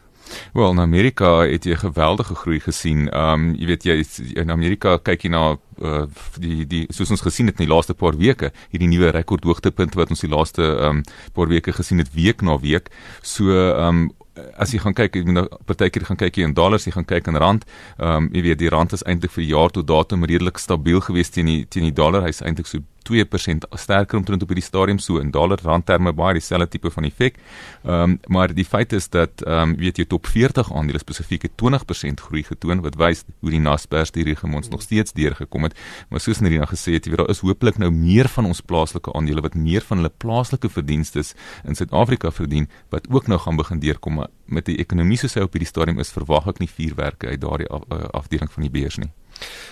Wel, 0.54 0.72
in 0.72 0.80
Amerika 0.80 1.30
het 1.42 1.66
jy 1.66 1.76
geweldige 1.76 2.36
groei 2.36 2.60
gesien. 2.60 3.08
Ehm 3.10 3.48
um, 3.50 3.56
jy 3.58 3.66
weet 3.66 3.88
jy 3.88 3.96
in 4.38 4.52
Amerika 4.54 4.98
kyk 5.02 5.26
jy 5.26 5.32
na 5.34 5.44
uh, 5.82 6.04
die 6.38 6.68
die 6.70 6.84
soos 6.94 7.10
ons 7.16 7.26
gesien 7.26 7.50
het 7.50 7.58
in 7.58 7.66
die 7.66 7.74
laaste 7.74 7.96
paar 7.98 8.18
weke, 8.20 8.52
hierdie 8.70 8.92
nuwe 8.92 9.10
rekordhoogtepunte 9.16 9.98
wat 9.98 10.14
ons 10.14 10.22
die 10.22 10.30
laaste 10.30 10.64
ehm 10.64 11.02
um, 11.02 11.04
paar 11.34 11.50
weke 11.50 11.74
gesien 11.74 11.98
het 12.04 12.14
week 12.14 12.46
na 12.46 12.60
week. 12.62 12.94
So 13.22 13.50
ehm 13.50 13.88
um, 13.88 14.10
as 14.56 14.72
jy 14.72 14.80
gaan 14.80 14.96
kyk, 14.96 15.18
ek 15.20 15.26
moet 15.28 15.36
nou 15.36 15.48
partykeer 15.68 16.06
gaan 16.08 16.20
kyk 16.20 16.38
hier 16.40 16.48
in 16.48 16.54
dollars, 16.56 16.86
jy 16.88 16.94
gaan 16.96 17.08
kyk 17.10 17.28
in 17.28 17.42
rand. 17.42 17.66
Ehm 17.98 18.30
um, 18.30 18.30
jy 18.34 18.46
weet 18.52 18.62
die 18.62 18.70
rand 18.70 18.94
is 18.94 19.04
eintlik 19.04 19.34
vir 19.34 19.46
die 19.48 19.52
jaar 19.56 19.74
tot 19.74 19.88
datum 19.88 20.30
redelik 20.30 20.62
stabiel 20.62 21.02
gewees 21.02 21.34
teen 21.34 21.50
die 21.50 21.66
teen 21.66 21.90
die 21.90 21.96
dollar. 21.96 22.28
Hy's 22.28 22.44
eintlik 22.46 22.70
so 22.70 22.86
2% 23.10 23.68
sterker 23.76 24.18
omtrent 24.18 24.44
op 24.44 24.52
hierdie 24.54 24.66
stadium 24.66 25.00
so 25.00 25.20
in 25.20 25.32
dollar 25.32 25.60
rand 25.63 25.86
terme 25.86 26.13
baie 26.13 26.38
dieselfde 26.38 26.68
tipe 26.75 26.92
van 26.94 27.08
effek. 27.10 27.39
Ehm 27.84 28.04
um, 28.04 28.18
maar 28.28 28.54
die 28.54 28.66
feit 28.66 28.94
is 28.94 29.10
dat 29.10 29.42
ehm 29.46 29.70
um, 29.70 29.75
weet 29.78 29.98
jy 29.98 30.06
top 30.06 30.28
40 30.28 30.74
aandele 30.74 31.00
spesifiek 31.00 31.48
het 31.48 31.56
20% 31.63 32.25
groei 32.28 32.44
getoon 32.44 32.82
wat 32.86 32.96
wys 32.96 33.25
hoe 33.39 33.54
die 33.54 33.60
Naspers 33.60 34.13
hierdie 34.13 34.36
gemons 34.36 34.70
nog 34.70 34.82
steeds 34.82 35.13
deurgekom 35.13 35.63
het. 35.63 35.78
Maar 36.10 36.20
soos 36.20 36.39
Nerina 36.39 36.66
gesê 36.66 36.94
het, 36.98 37.06
jy 37.06 37.16
weet 37.16 37.24
daar 37.24 37.30
is 37.30 37.44
hopelik 37.46 37.78
nou 37.78 37.92
meer 37.92 38.28
van 38.28 38.46
ons 38.46 38.62
plaaslike 38.62 39.13
aandele 39.13 39.42
wat 39.42 39.56
meer 39.56 39.82
van 39.82 39.98
hulle 40.01 40.13
plaaslike 40.18 40.70
verdienste 40.70 41.24
in 41.66 41.75
Suid-Afrika 41.75 42.32
verdien 42.32 42.70
wat 42.89 43.08
ook 43.10 43.28
nou 43.28 43.39
gaan 43.39 43.56
begin 43.56 43.80
deurkom 43.80 44.24
met 44.46 44.66
die 44.66 44.78
ekonomie 44.82 45.18
soos 45.18 45.36
hy 45.38 45.46
op 45.46 45.56
hierdie 45.56 45.70
stadium 45.70 46.00
is 46.00 46.13
verwag 46.13 46.48
ek 46.51 46.62
nie 46.63 46.70
vuurwerke 46.70 47.30
uit 47.30 47.42
daardie 47.42 47.70
af, 47.70 47.86
uh, 47.89 48.06
afdeling 48.22 48.51
van 48.51 48.66
die 48.66 48.74
beurs 48.74 48.98
nie. 49.01 49.12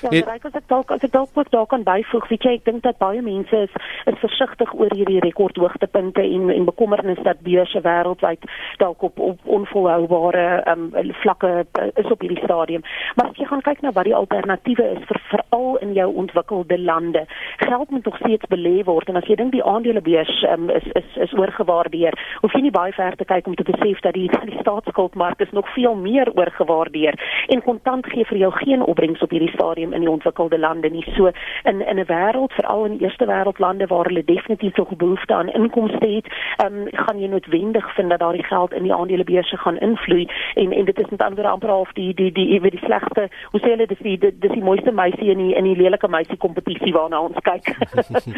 Ja, 0.02 0.10
het, 0.10 0.28
ek 0.30 0.44
as 0.46 0.58
ek 0.60 0.68
dalk 0.70 0.92
as 0.94 1.02
ek 1.02 1.12
dalk 1.12 1.34
ook 1.34 1.50
daar 1.50 1.66
kan 1.66 1.84
byvoeg, 1.84 2.28
weet 2.30 2.44
jy, 2.46 2.52
ek 2.60 2.66
dink 2.68 2.84
dat 2.86 3.00
baie 3.02 3.22
mense 3.26 3.62
is 3.66 3.74
is 4.06 4.20
versigtig 4.22 4.74
oor 4.78 4.94
hierdie 4.94 5.20
rekordhoogtepunte 5.26 6.22
en 6.22 6.52
en 6.54 6.68
bekommernis 6.70 7.22
dat 7.26 7.42
beurse 7.46 7.82
wêreldwyd 7.82 8.46
dalk 8.78 9.02
op 9.02 9.20
op 9.20 9.50
onvolhoubare 9.58 10.46
um, 10.70 10.92
vlakke 11.24 11.66
uh, 11.66 11.88
is 11.96 12.12
op 12.14 12.22
hierdie 12.22 12.44
stadium. 12.44 12.86
Maar 13.16 13.32
as 13.32 13.42
jy 13.42 13.48
gaan 13.50 13.66
kyk 13.66 13.82
na 13.82 13.92
wat 13.98 14.06
die 14.06 14.16
alternatiewe 14.16 14.86
is 15.00 15.08
vir 15.10 15.22
veral 15.32 15.80
in 15.82 15.96
jou 15.98 16.08
ontwikkelde 16.24 16.78
lande, 16.80 17.26
geld 17.66 17.90
moet 17.90 18.06
nog 18.06 18.22
steeds 18.22 18.54
belê 18.54 18.76
word 18.86 19.10
en 19.10 19.18
as 19.18 19.26
jy 19.26 19.40
dink 19.42 19.56
die 19.58 19.66
aandelebeurs 19.66 20.44
um, 20.52 20.70
is 20.70 20.86
is 20.94 21.18
is 21.26 21.34
oorgewaardeer, 21.34 22.14
hoef 22.46 22.54
jy 22.54 22.68
nie 22.68 22.76
baie 22.76 22.94
ver 22.94 23.18
te 23.18 23.26
kyk 23.26 23.50
om 23.50 23.58
te 23.58 23.66
besef 23.66 24.06
dat 24.06 24.14
die 24.14 24.30
die 24.46 24.62
staatsskuldmark 24.62 25.42
is 25.42 25.52
nog 25.58 25.74
veel 25.74 25.98
meer 25.98 26.30
oorgewaardeer 26.38 27.18
en 27.50 27.66
kontant 27.66 28.06
gee 28.14 28.30
vir 28.30 28.44
jou 28.46 28.54
geen 28.62 28.86
opbrengs 28.86 29.26
op 29.26 29.34
hierdie 29.34 29.54
stadium 29.58 29.94
in 29.94 30.06
die 30.06 30.12
ontwikkelde 30.12 30.60
lande 30.60 30.90
nie. 30.90 31.06
So 31.16 31.32
in 31.64 31.82
in 31.82 32.00
'n 32.00 32.06
wêreld, 32.06 32.54
veral 32.54 32.86
in 32.86 33.00
eerste 33.00 33.26
wêreldlande 33.26 33.88
waar 33.88 34.06
hulle 34.06 34.24
definitief 34.24 34.76
nog 34.76 34.96
behoefte 34.96 35.34
aan 35.34 35.50
inkomste 35.50 36.08
het, 36.16 36.28
ehm 36.58 36.74
um, 36.74 36.88
gaan 36.92 37.20
jy 37.20 37.28
noodwendig 37.28 37.96
vind 37.96 38.10
dat 38.10 38.20
daardie 38.20 38.44
geld 38.44 38.74
in 38.74 38.84
die 38.84 38.94
aandelebeurse 38.94 39.58
gaan 39.58 39.78
invloei 39.78 40.28
en 40.54 40.72
en 40.72 40.86
dit 40.86 41.00
is 41.00 41.10
met 41.10 41.22
ander 41.22 41.46
amper 41.46 41.70
half 41.70 41.92
die 41.94 42.14
die 42.14 42.32
die 42.32 42.60
die, 42.60 42.70
die 42.70 42.86
slegste, 42.86 43.30
hoe 43.52 43.60
sê 43.60 43.70
hulle 43.74 43.88
dis 43.88 44.02
die 44.02 44.18
dis 44.18 44.52
die 44.52 44.64
mooiste 44.64 44.92
meisie 44.92 45.30
in 45.32 45.38
die 45.38 45.54
in 45.56 45.64
die 45.64 45.76
lelike 45.76 46.08
meisie 46.08 46.38
kompetisie 46.38 46.94
waarna 46.94 47.22
ons 47.22 47.40
kyk. 47.42 47.74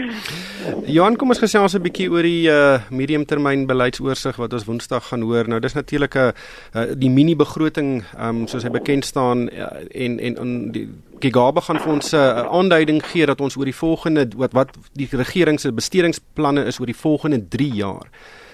Johan, 0.96 1.16
kom 1.16 1.30
ons 1.30 1.44
gesels 1.44 1.76
'n 1.76 1.82
bietjie 1.82 2.10
oor 2.12 2.24
die 2.24 2.48
uh 2.50 2.80
mediumtermyn 2.90 3.68
beleidsoorsig 3.68 4.36
wat 4.38 4.54
ons 4.54 4.66
Woensdag 4.66 5.08
gaan 5.10 5.22
hoor. 5.22 5.48
Nou 5.48 5.60
dis 5.60 5.74
natuurlik 5.74 6.16
'n 6.16 6.32
uh, 6.76 6.88
die 6.96 7.10
mini 7.10 7.36
begroting 7.36 8.04
um 8.20 8.48
soos 8.48 8.64
hy 8.64 8.70
bekend 8.70 9.06
staan 9.06 9.50
en 9.50 10.20
en 10.20 10.38
en 10.38 10.72
die 10.72 10.88
Gigabe 11.20 11.62
gaan 11.62 11.80
vir 11.80 11.92
ons 11.92 12.12
'n 12.14 12.16
uh, 12.16 12.48
aanduiding 12.52 13.02
gee 13.06 13.26
dat 13.26 13.42
ons 13.42 13.56
oor 13.58 13.66
die 13.66 13.76
volgende 13.76 14.28
wat 14.36 14.54
wat 14.54 14.70
die 14.94 15.10
regering 15.12 15.60
se 15.60 15.72
bestedingsplanne 15.72 16.66
is 16.66 16.80
oor 16.80 16.86
die 16.86 17.02
volgende 17.06 17.48
3 17.50 17.74
jaar 17.74 18.08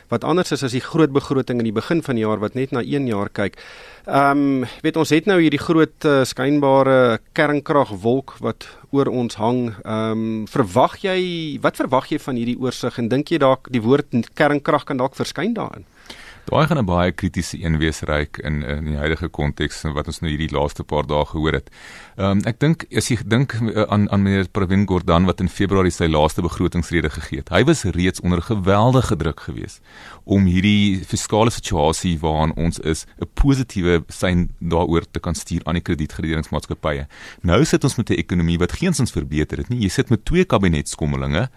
wat 0.10 0.24
anders 0.24 0.52
is 0.52 0.64
as 0.64 0.76
die 0.76 0.84
groot 0.84 1.12
begroting 1.14 1.60
in 1.62 1.70
die 1.70 1.76
begin 1.76 2.04
van 2.06 2.18
die 2.18 2.24
jaar 2.26 2.42
wat 2.42 2.54
net 2.54 2.72
na 2.72 2.82
1 2.82 3.08
jaar 3.10 3.30
kyk. 3.30 3.58
Ehm 4.06 4.62
um, 4.62 4.66
weet 4.86 4.98
ons 4.98 5.10
het 5.10 5.26
nou 5.26 5.40
hierdie 5.42 5.62
groot 5.62 6.06
uh, 6.06 6.24
skynbare 6.24 7.20
kernkragwolk 7.34 8.36
wat 8.46 8.68
oor 8.92 9.10
ons 9.10 9.36
hang. 9.42 9.74
Ehm 9.84 10.12
um, 10.12 10.46
verwag 10.48 11.00
jy 11.02 11.20
wat 11.62 11.82
verwag 11.82 12.12
jy 12.12 12.20
van 12.20 12.36
hierdie 12.36 12.60
oorsig 12.60 13.00
en 13.02 13.10
dink 13.10 13.34
jy 13.34 13.42
dalk 13.42 13.72
die 13.74 13.82
woord 13.82 14.14
kernkrag 14.34 14.86
kan 14.86 15.02
dalk 15.02 15.16
verskyn 15.16 15.54
daarin? 15.58 15.86
Daai 16.46 16.68
gaan 16.68 16.78
'n 16.78 16.86
baie 16.86 17.12
kritiese 17.12 17.58
een 17.58 17.78
wees 17.78 18.02
ryk 18.06 18.38
in 18.38 18.62
in 18.64 18.86
die 18.86 18.98
huidige 18.98 19.30
konteks 19.30 19.82
wat 19.82 20.08
ons 20.08 20.20
nou 20.22 20.30
hierdie 20.30 20.54
laaste 20.54 20.84
paar 20.84 21.08
dae 21.08 21.26
gehoor 21.26 21.54
het. 21.54 21.72
Ehm 22.18 22.38
um, 22.38 22.42
ek 22.46 22.60
dink 22.60 22.86
as 22.96 23.10
jy 23.10 23.18
dink 23.26 23.54
uh, 23.54 23.82
aan 23.90 24.06
aan 24.12 24.22
meneer 24.22 24.50
Pravin 24.52 24.86
Gordhan 24.86 25.26
wat 25.26 25.40
in 25.42 25.50
Februarie 25.50 25.92
sy 25.92 26.06
laaste 26.06 26.42
begrotingsrede 26.46 27.10
gegee 27.10 27.42
het. 27.42 27.50
Hy 27.50 27.64
was 27.64 27.84
reeds 27.84 28.22
onder 28.22 28.42
geweldige 28.42 29.16
druk 29.16 29.40
geweest 29.40 29.82
om 30.24 30.46
hierdie 30.46 31.02
fiskale 31.06 31.50
situasie 31.50 32.20
waarin 32.20 32.54
ons 32.56 32.80
is 32.80 33.06
'n 33.18 33.28
positiewe 33.34 34.04
sein 34.08 34.50
daaroor 34.60 35.06
te 35.12 35.20
kan 35.20 35.36
stuur 35.36 35.62
aan 35.66 35.82
die 35.82 35.82
kredietgraderingsmaatskappye. 35.82 37.08
Nou 37.42 37.66
sit 37.66 37.84
ons 37.84 37.98
met 37.98 38.10
'n 38.10 38.22
ekonomie 38.22 38.60
wat 38.60 38.72
geensins 38.72 39.12
verbeter 39.12 39.58
het 39.58 39.70
nie. 39.70 39.82
Jy 39.82 39.90
sit 39.90 40.10
met 40.10 40.26
twee 40.26 40.46
kabinetskommelinge 40.46 41.50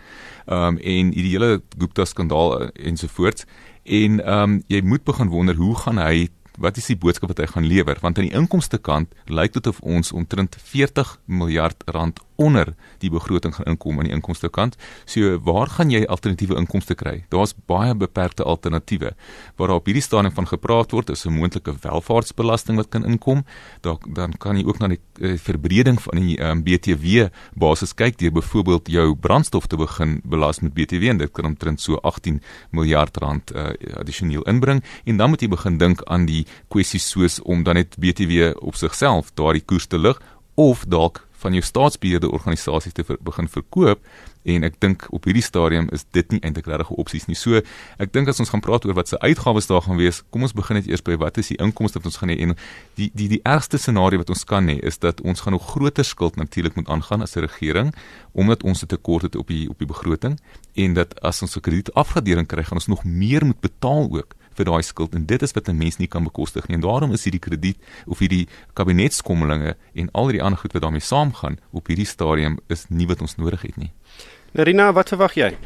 ehm 0.46 0.56
um, 0.56 0.78
en 0.78 1.12
hierdie 1.12 1.36
hele 1.36 1.62
Gupta 1.78 2.04
skandaal 2.04 2.62
uh, 2.62 2.68
ensovoorts 2.72 3.44
en 3.88 4.20
ehm 4.20 4.42
um, 4.42 4.58
jy 4.68 4.82
moet 4.84 5.04
begin 5.04 5.32
wonder 5.32 5.56
hoe 5.56 5.74
gaan 5.76 5.98
hy 5.98 6.28
wat 6.58 6.76
is 6.76 6.88
die 6.90 6.98
boodskap 6.98 7.30
wat 7.30 7.38
hy 7.38 7.46
gaan 7.46 7.66
lewer? 7.70 7.98
Want 8.02 8.18
aan 8.18 8.26
die 8.26 8.34
inkomste 8.34 8.78
kant 8.82 9.12
lyk 9.30 9.54
dit 9.54 9.66
of 9.70 9.78
ons 9.80 10.12
omtrent 10.12 10.56
40 10.58 11.18
miljard 11.24 11.84
rand 11.86 12.18
onder 12.38 12.74
die 13.02 13.10
begroting 13.10 13.54
gaan 13.54 13.66
inkom 13.74 13.98
aan 13.98 14.06
die 14.06 14.14
inkomste 14.14 14.48
kant. 14.48 14.76
So 15.04 15.38
waar 15.42 15.66
gaan 15.74 15.90
jy 15.90 16.04
alternatiewe 16.06 16.56
inkomste 16.60 16.94
kry? 16.94 17.24
Daar's 17.34 17.54
baie 17.66 17.94
beperkte 17.98 18.46
alternatiewe. 18.46 19.14
Waar 19.58 19.74
op 19.74 19.90
hierdie 19.90 20.04
stadium 20.04 20.34
van 20.36 20.46
gepraat 20.46 20.94
word 20.94 21.10
is 21.10 21.26
'n 21.26 21.34
moontlike 21.34 21.74
welvaartsbelasting 21.82 22.76
wat 22.76 22.88
kan 22.88 23.04
inkom. 23.04 23.44
Daar 23.80 23.98
dan 24.06 24.32
kan 24.38 24.56
jy 24.56 24.64
ook 24.64 24.78
na 24.78 24.88
die 24.88 25.00
uh, 25.18 25.36
verbreding 25.38 26.00
van 26.02 26.16
die 26.20 26.38
um, 26.38 26.46
ehm, 26.46 26.62
BTW 26.62 27.28
basis 27.54 27.94
kyk 27.94 28.18
deur 28.18 28.32
byvoorbeeld 28.32 28.88
jou 28.88 29.14
brandstof 29.16 29.66
te 29.66 29.76
begin 29.76 30.20
belas 30.24 30.60
met 30.60 30.74
BTW 30.74 31.10
en 31.12 31.18
dit 31.18 31.32
kan 31.32 31.44
omtrent 31.44 31.80
so 31.80 31.96
18 31.96 32.40
miljard 32.70 33.16
rand 33.16 33.54
uh, 33.54 33.72
addisioneel 33.98 34.42
inbring 34.42 34.84
en 35.04 35.16
dan 35.16 35.30
moet 35.30 35.42
jy 35.42 35.48
begin 35.48 35.78
dink 35.78 36.02
aan 36.06 36.26
die 36.26 36.46
kwessies 36.68 37.08
soos 37.10 37.40
om 37.42 37.62
dan 37.62 37.74
net 37.74 37.96
BTW 37.98 38.52
op 38.62 38.74
sigself 38.74 39.32
daardie 39.34 39.64
koers 39.64 39.86
te 39.86 39.98
lig 39.98 40.20
of 40.54 40.84
dalk 40.88 41.27
van 41.38 41.54
jou 41.54 41.62
staatsbeheerde 41.62 42.30
organisasies 42.30 42.92
te 42.92 43.04
ver, 43.04 43.18
begin 43.24 43.48
verkoop 43.48 44.02
en 44.48 44.64
ek 44.64 44.78
dink 44.80 45.04
op 45.14 45.26
hierdie 45.28 45.44
stadium 45.44 45.88
is 45.94 46.04
dit 46.16 46.30
nie 46.32 46.40
eintlik 46.40 46.66
regtig 46.70 46.90
'n 46.90 47.00
opsie 47.02 47.22
nie. 47.26 47.36
So 47.36 47.60
ek 47.98 48.12
dink 48.12 48.28
as 48.28 48.40
ons 48.40 48.50
gaan 48.50 48.60
praat 48.60 48.84
oor 48.86 48.94
wat 48.94 49.08
se 49.08 49.18
uitgawes 49.18 49.66
daar 49.66 49.82
gaan 49.82 49.96
wees, 49.96 50.22
kom 50.30 50.42
ons 50.42 50.52
begin 50.52 50.76
net 50.76 50.86
eers 50.86 51.02
by 51.02 51.16
wat 51.16 51.38
is 51.38 51.48
die 51.48 51.58
inkomste 51.58 51.98
wat 51.98 52.06
ons 52.06 52.16
gaan 52.16 52.30
hê 52.30 52.38
en 52.40 52.56
die 52.96 53.10
die 53.14 53.28
die 53.28 53.40
ergste 53.44 53.78
scenario 53.78 54.18
wat 54.18 54.30
ons 54.30 54.44
kan 54.44 54.68
hê 54.68 54.78
is 54.82 54.98
dat 54.98 55.20
ons 55.20 55.40
gaan 55.40 55.52
nog 55.52 55.66
groter 55.66 56.04
skuld 56.04 56.36
natuurlik 56.36 56.76
moet 56.76 56.88
aangaan 56.88 57.22
as 57.22 57.36
'n 57.36 57.40
regering 57.40 57.94
omdat 58.32 58.62
ons 58.62 58.82
'n 58.82 58.86
tekort 58.86 59.22
het 59.22 59.36
op 59.36 59.46
die 59.48 59.68
op 59.68 59.78
die 59.78 59.86
begroting 59.86 60.40
en 60.74 60.94
dat 60.94 61.20
as 61.22 61.42
ons 61.42 61.56
'n 61.56 61.60
kredietafgradering 61.60 62.46
kry, 62.46 62.62
gaan 62.62 62.78
ons 62.78 62.86
nog 62.86 63.04
meer 63.04 63.44
moet 63.44 63.60
betaal 63.60 64.08
ook 64.10 64.34
vir 64.58 64.68
daai 64.70 64.82
skuld 64.82 65.14
en 65.14 65.26
dit 65.26 65.42
is 65.42 65.54
wat 65.56 65.68
'n 65.68 65.78
mens 65.78 65.98
nie 65.98 66.08
kan 66.08 66.24
bekostig 66.24 66.68
nie 66.68 66.76
en 66.76 66.84
daarom 66.86 67.12
is 67.12 67.24
hierdie 67.24 67.40
krediet 67.46 67.78
of 68.06 68.18
hierdie 68.18 68.48
kabinetskommelinge 68.74 69.76
en 69.94 70.10
al 70.12 70.28
die 70.28 70.42
ander 70.42 70.58
goed 70.58 70.72
wat 70.72 70.82
daarmee 70.82 71.00
saamgaan 71.00 71.58
op 71.72 71.86
hierdie 71.86 72.06
stadium 72.06 72.58
is 72.68 72.86
nie 72.88 73.06
wat 73.06 73.20
ons 73.20 73.36
nodig 73.36 73.62
het 73.62 73.76
nie. 73.76 73.92
Narina, 74.52 74.92
wat 74.92 75.08
verwag 75.08 75.34
jy? 75.34 75.56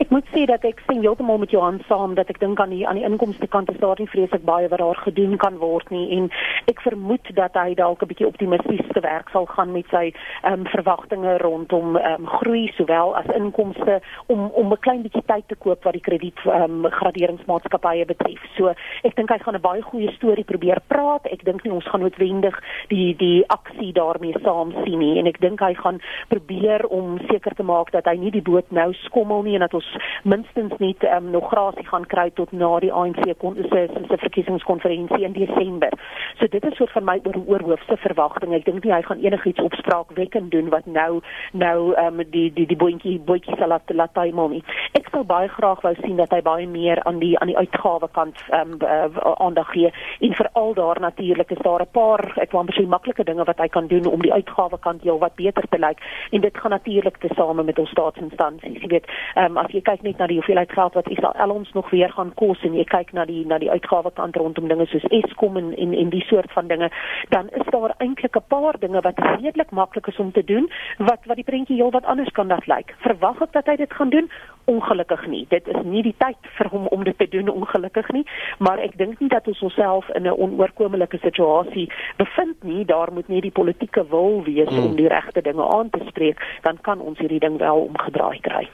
Ek 0.00 0.08
moet 0.08 0.24
sê 0.32 0.46
dat 0.48 0.62
ek 0.64 0.78
sien 0.86 1.02
heeltemal 1.04 1.36
met 1.42 1.50
Johan 1.52 1.76
saam 1.84 2.14
dat 2.16 2.30
ek 2.32 2.38
dink 2.40 2.60
aan 2.62 2.70
die 2.72 2.86
aan 2.88 2.96
die 2.96 3.04
inkomste 3.04 3.44
kant 3.52 3.68
is 3.68 3.76
daar 3.82 3.98
nie 4.00 4.08
vreeslik 4.08 4.46
baie 4.48 4.68
wat 4.72 4.80
daar 4.80 4.96
gedoen 4.96 5.36
kan 5.36 5.58
word 5.60 5.90
nie 5.92 6.06
en 6.16 6.30
ek 6.72 6.80
vermoed 6.80 7.28
dat 7.36 7.58
hy 7.60 7.74
dalk 7.76 8.00
'n 8.00 8.08
bietjie 8.08 8.26
optimisties 8.26 8.86
te 8.94 9.02
werk 9.04 9.28
sal 9.28 9.44
gaan 9.46 9.74
met 9.76 9.84
sy 9.92 10.06
ehm 10.08 10.52
um, 10.52 10.64
verwagtinge 10.72 11.34
rondom 11.44 11.98
ehm 12.00 12.24
um, 12.24 12.26
groei 12.26 12.72
sowel 12.78 13.12
as 13.20 13.28
inkomste 13.36 14.00
om 14.32 14.48
om 14.62 14.72
'n 14.72 14.80
klein 14.80 15.02
bietjie 15.02 15.22
tyd 15.26 15.44
te 15.48 15.54
koop 15.54 15.84
wat 15.84 15.92
die 15.92 16.06
krediet 16.08 16.40
ehm 16.46 16.80
um, 16.80 16.90
graderingsmaatskappye 16.90 18.04
betref. 18.06 18.40
So 18.56 18.72
ek 19.04 19.16
dink 19.16 19.28
hy 19.28 19.38
gaan 19.38 19.54
'n 19.54 19.68
baie 19.68 19.82
goeie 19.82 20.10
storie 20.16 20.48
probeer 20.48 20.80
praat. 20.86 21.26
Ek 21.26 21.44
dink 21.44 21.62
nie 21.64 21.72
ons 21.72 21.84
gaan 21.84 22.00
noodwendig 22.00 22.56
die 22.88 23.14
die 23.16 23.44
aksie 23.48 23.92
daarmee 23.92 24.40
saam 24.42 24.72
sien 24.84 24.98
nie 24.98 25.18
en 25.18 25.26
ek 25.26 25.40
dink 25.40 25.60
hy 25.60 25.74
gaan 25.74 26.00
probeer 26.28 26.86
om 26.88 27.20
seker 27.28 27.54
te 27.54 27.62
maak 27.62 27.92
dat 27.92 28.06
hy 28.06 28.16
nie 28.16 28.30
die 28.30 28.48
boot 28.50 28.70
nou 28.72 28.92
skommel 28.92 29.42
nie 29.42 29.54
en 29.54 29.60
dat 29.60 29.74
ons 29.74 29.89
minstens 30.22 30.72
net 30.78 31.04
um, 31.04 31.30
nog 31.30 31.48
grasie 31.48 31.86
gaan 31.86 32.06
kry 32.06 32.30
tot 32.34 32.52
na 32.52 32.78
die 32.78 32.92
ANC 32.92 33.38
kon 33.38 33.56
se 33.56 33.86
se 34.08 34.16
verkiesingskonferensie 34.16 35.24
in 35.24 35.32
Desember. 35.32 35.92
So 36.38 36.46
dit 36.48 36.64
is 36.64 36.76
soort 36.76 36.92
van 36.92 37.04
my 37.04 37.20
oor 37.24 37.40
oorhoofse 37.46 37.96
verwagting. 37.96 38.54
Ek 38.54 38.64
dink 38.64 38.84
nie 38.84 38.92
hy 38.92 39.02
gaan 39.02 39.22
enigiets 39.24 39.60
opspraakwekkend 39.60 40.50
doen 40.50 40.68
wat 40.68 40.86
nou 40.86 41.20
nou 41.52 41.94
um, 42.04 42.22
die 42.30 42.52
die 42.52 42.66
die 42.66 42.76
boentjie 42.76 43.18
boetjie 43.20 43.56
sal 43.56 43.72
laat 43.74 43.94
laat 43.94 44.16
hy 44.16 44.30
nie. 44.30 44.62
Ek 44.98 45.08
sou 45.12 45.24
baie 45.24 45.48
graag 45.48 45.82
wou 45.82 45.94
sien 46.00 46.16
dat 46.16 46.30
hy 46.30 46.42
baie 46.42 46.66
meer 46.66 47.02
aan 47.04 47.18
die 47.18 47.36
aan 47.38 47.52
die 47.52 47.58
uitgawe 47.58 48.08
kant 48.12 48.38
um, 48.56 48.76
uh, 48.82 49.34
aandag 49.38 49.72
gee 49.72 49.92
en 50.20 50.34
veral 50.34 50.74
daar 50.74 51.00
natuurlik 51.00 51.50
is 51.50 51.62
daar 51.64 51.82
'n 51.82 51.92
paar 51.92 52.32
ek 52.36 52.52
wou 52.52 52.60
amper 52.60 52.88
maklike 52.88 53.24
dinge 53.24 53.44
wat 53.44 53.58
hy 53.58 53.68
kan 53.68 53.86
doen 53.86 54.06
om 54.06 54.22
die 54.22 54.32
uitgawe 54.32 54.78
kant 54.78 55.02
heel 55.02 55.18
wat 55.18 55.34
beter 55.34 55.64
te 55.70 55.78
lyk 55.78 55.98
en 56.30 56.40
dit 56.40 56.58
gaan 56.58 56.70
natuurlik 56.70 57.16
tesame 57.16 57.62
met 57.62 57.78
ons 57.78 57.90
staatsinstansies. 57.90 58.80
Jy 58.82 58.88
weet, 58.88 59.06
um, 59.36 59.56
as 59.56 59.72
jy 59.74 59.79
jy 59.80 59.86
kyk 59.88 60.02
net 60.04 60.18
na 60.20 60.28
die 60.28 60.36
hoeveelheid 60.36 60.72
geld 60.76 60.96
wat 60.98 61.08
Israel 61.08 61.54
ons 61.54 61.72
nog 61.72 61.88
weer 61.90 62.12
gaan 62.12 62.32
kos 62.36 62.60
en 62.66 62.76
jy 62.76 62.84
kyk 62.84 63.14
na 63.16 63.24
die 63.28 63.44
na 63.48 63.58
die 63.62 63.70
uitgawe 63.72 64.12
kant 64.16 64.36
rondom 64.36 64.68
dinge 64.68 64.86
soos 64.90 65.06
Eskom 65.20 65.56
en 65.56 65.72
en 65.76 65.94
en 65.96 66.12
die 66.12 66.24
soort 66.28 66.52
van 66.52 66.68
dinge, 66.68 66.90
dan 67.34 67.48
is 67.56 67.66
daar 67.72 67.94
eintlik 67.98 68.36
'n 68.36 68.48
paar 68.48 68.78
dinge 68.78 69.00
wat 69.00 69.18
redelik 69.18 69.70
maklik 69.70 70.06
is 70.06 70.18
om 70.18 70.32
te 70.32 70.44
doen 70.44 70.68
wat 70.98 71.24
wat 71.24 71.36
die 71.36 71.48
prentjie 71.50 71.76
heel 71.76 71.90
wat 71.90 72.04
anders 72.04 72.32
kan 72.32 72.48
dat 72.48 72.66
lyk. 72.66 72.94
Verwag 72.98 73.40
ek 73.42 73.52
dat 73.52 73.66
hy 73.66 73.76
dit 73.76 73.92
gaan 73.92 74.10
doen? 74.10 74.30
Ongelukkig 74.70 75.26
nie. 75.26 75.44
Dit 75.50 75.68
is 75.68 75.80
nie 75.84 76.02
die 76.06 76.14
tyd 76.22 76.50
vir 76.56 76.70
hom 76.72 76.86
om 76.94 77.04
dit 77.04 77.18
te 77.18 77.28
doen 77.30 77.48
ongelukkig 77.52 78.10
nie, 78.16 78.24
maar 78.58 78.78
ek 78.82 78.96
dink 79.00 79.20
nie 79.20 79.30
dat 79.32 79.48
ons 79.50 79.62
onsself 79.66 80.08
in 80.14 80.28
'n 80.28 80.36
onoorkomelike 80.46 81.18
situasie 81.22 81.88
bevind 82.16 82.62
nie. 82.62 82.84
Daar 82.84 83.12
moet 83.12 83.28
net 83.28 83.42
die 83.42 83.56
politieke 83.60 84.06
wil 84.08 84.42
wees 84.44 84.68
hmm. 84.68 84.84
om 84.84 84.96
die 84.96 85.08
regte 85.08 85.42
dinge 85.42 85.66
aan 85.76 85.90
te 85.90 86.02
spreek, 86.08 86.38
dan 86.62 86.78
kan 86.80 87.00
ons 87.00 87.18
hierdie 87.18 87.40
ding 87.40 87.58
wel 87.58 87.88
omgedraai 87.90 88.40
kry. 88.40 88.68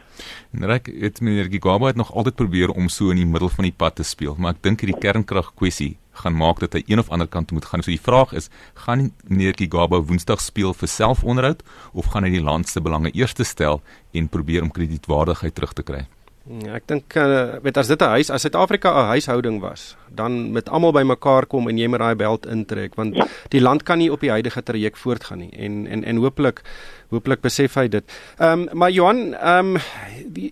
Ryk 0.53 0.87
het 1.01 1.21
meneer 1.21 1.49
Gigaba 1.51 1.87
het 1.87 1.97
nog 1.97 2.15
altyd 2.15 2.35
probeer 2.35 2.71
om 2.71 2.89
so 2.89 3.11
in 3.11 3.17
die 3.17 3.27
middel 3.27 3.49
van 3.49 3.65
die 3.65 3.77
pad 3.77 3.95
te 3.97 4.05
speel, 4.05 4.35
maar 4.39 4.53
ek 4.53 4.63
dink 4.63 4.81
hierdie 4.81 5.01
kernkrag 5.01 5.55
kwessie 5.55 5.97
gaan 6.23 6.37
maak 6.37 6.61
dat 6.65 6.73
hy 6.73 6.83
een 6.87 7.03
of 7.03 7.11
ander 7.11 7.29
kant 7.29 7.53
moet 7.53 7.65
gaan. 7.65 7.83
So 7.83 7.91
die 7.91 8.01
vraag 8.01 8.33
is, 8.33 8.51
gaan 8.87 9.13
meneer 9.25 9.55
Gigaba 9.57 10.01
Woensdag 10.01 10.41
speel 10.41 10.75
vir 10.75 10.89
selfonderhoud 10.89 11.63
of 11.93 12.13
gaan 12.13 12.25
hy 12.25 12.31
die 12.37 12.45
land 12.45 12.69
se 12.69 12.81
belange 12.81 13.13
eerste 13.15 13.45
stel 13.45 13.83
en 14.13 14.29
probeer 14.29 14.63
om 14.63 14.71
kredietwaardigheid 14.71 15.55
terug 15.55 15.73
te 15.73 15.87
kry? 15.87 16.07
Ja, 16.47 16.77
ek 16.79 16.85
dink 16.87 17.15
uh, 17.19 17.59
weet 17.65 17.79
as 17.81 17.89
dit 17.91 17.99
'n 17.99 18.13
huis 18.15 18.31
as 18.31 18.45
Suid-Afrika 18.47 18.91
'n 18.95 19.11
huishouding 19.19 19.59
was, 19.61 19.97
dan 20.15 20.53
met 20.53 20.69
almal 20.69 20.93
bymekaar 20.95 21.47
kom 21.47 21.67
en 21.69 21.79
jy 21.79 21.89
met 21.91 21.99
daai 21.99 22.15
beld 22.15 22.47
intrek 22.47 22.95
want 22.95 23.19
die 23.51 23.61
land 23.61 23.83
kan 23.83 23.99
nie 23.99 24.13
op 24.13 24.21
die 24.21 24.31
huidige 24.31 24.63
traject 24.63 24.99
voortgaan 24.99 25.39
nie 25.39 25.51
en 25.51 25.87
en 25.87 26.05
en 26.05 26.23
hopelik 26.23 26.63
hopelik 27.11 27.41
besef 27.41 27.75
hy 27.75 27.89
dit. 27.89 28.19
Ehm 28.39 28.67
um, 28.67 28.79
maar 28.79 28.91
Johan, 28.91 29.35
ehm 29.35 29.77
um, 29.77 29.83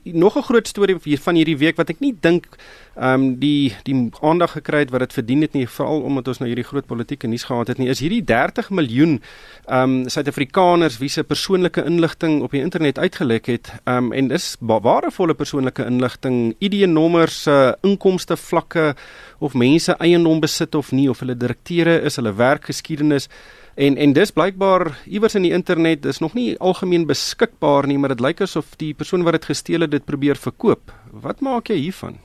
nog 0.03 0.37
'n 0.37 0.43
groot 0.43 0.69
storie 0.69 0.97
hier 1.03 1.19
van 1.19 1.35
hierdie 1.35 1.59
week 1.59 1.77
wat 1.77 1.91
ek 1.91 2.01
nie 2.01 2.15
dink 2.21 2.47
ehm 2.95 3.23
um, 3.23 3.39
die 3.39 3.75
die 3.83 4.11
aandag 4.21 4.53
gekry 4.53 4.79
het 4.79 4.91
wat 4.91 5.01
dit 5.01 5.13
verdien 5.13 5.41
het 5.41 5.53
nie, 5.53 5.67
veral 5.69 6.03
omdat 6.03 6.29
ons 6.29 6.39
nou 6.39 6.49
hierdie 6.49 6.65
groot 6.65 6.87
politieke 6.87 7.27
nuus 7.27 7.45
gehad 7.45 7.69
het 7.69 7.79
nie, 7.79 7.89
is 7.89 8.01
hierdie 8.01 8.25
30 8.25 8.71
miljoen 8.71 9.21
ehm 9.67 9.83
um, 9.83 10.09
Suid-Afrikaners 10.09 10.99
wie 10.99 11.09
se 11.09 11.25
persoonlike 11.25 11.85
inligting 11.85 12.43
op 12.43 12.51
die 12.51 12.61
internet 12.61 12.99
uitgelek 12.99 13.47
het. 13.47 13.73
Ehm 13.85 13.97
um, 13.97 14.13
en 14.13 14.29
dis 14.29 14.57
waardevolle 14.61 15.35
persoonlike 15.35 15.85
inligting, 15.85 16.57
ID-nommers, 16.59 17.47
uh, 17.47 17.73
inkomste 17.83 18.37
vlakke 18.37 18.95
of 19.39 19.55
mense 19.55 19.93
eiendom 19.99 20.41
besit 20.41 20.75
of 20.75 20.93
nie 20.93 21.09
of 21.11 21.19
hulle 21.19 21.37
direkteure 21.37 22.01
is, 22.01 22.17
hulle 22.17 22.35
werkgeskiedenis 22.35 23.29
En 23.75 23.97
en 23.97 24.13
dis 24.13 24.31
blykbaar 24.31 24.93
iewers 25.11 25.35
in 25.35 25.43
die 25.43 25.53
internet, 25.53 26.03
dis 26.03 26.21
nog 26.23 26.35
nie 26.39 26.55
algemeen 26.59 27.07
beskikbaar 27.07 27.89
nie, 27.91 27.99
maar 27.99 28.15
dit 28.15 28.23
lyk 28.23 28.45
asof 28.47 28.77
die 28.79 28.95
persoon 28.95 29.27
wat 29.27 29.41
dit 29.41 29.51
gesteel 29.51 29.87
het 29.87 29.91
dit 29.91 30.05
probeer 30.05 30.39
verkoop. 30.39 30.95
Wat 31.11 31.43
maak 31.43 31.73
jy 31.73 31.81
hiervan? 31.89 32.21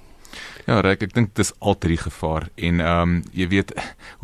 Ja, 0.68 0.84
Rek, 0.86 1.02
ek 1.08 1.16
dink 1.16 1.32
dis 1.34 1.50
altyd 1.58 1.96
die 1.96 2.04
gevaar 2.04 2.46
en 2.54 2.82
ehm 2.84 3.02
um, 3.02 3.14
jy 3.34 3.48
weet 3.50 3.72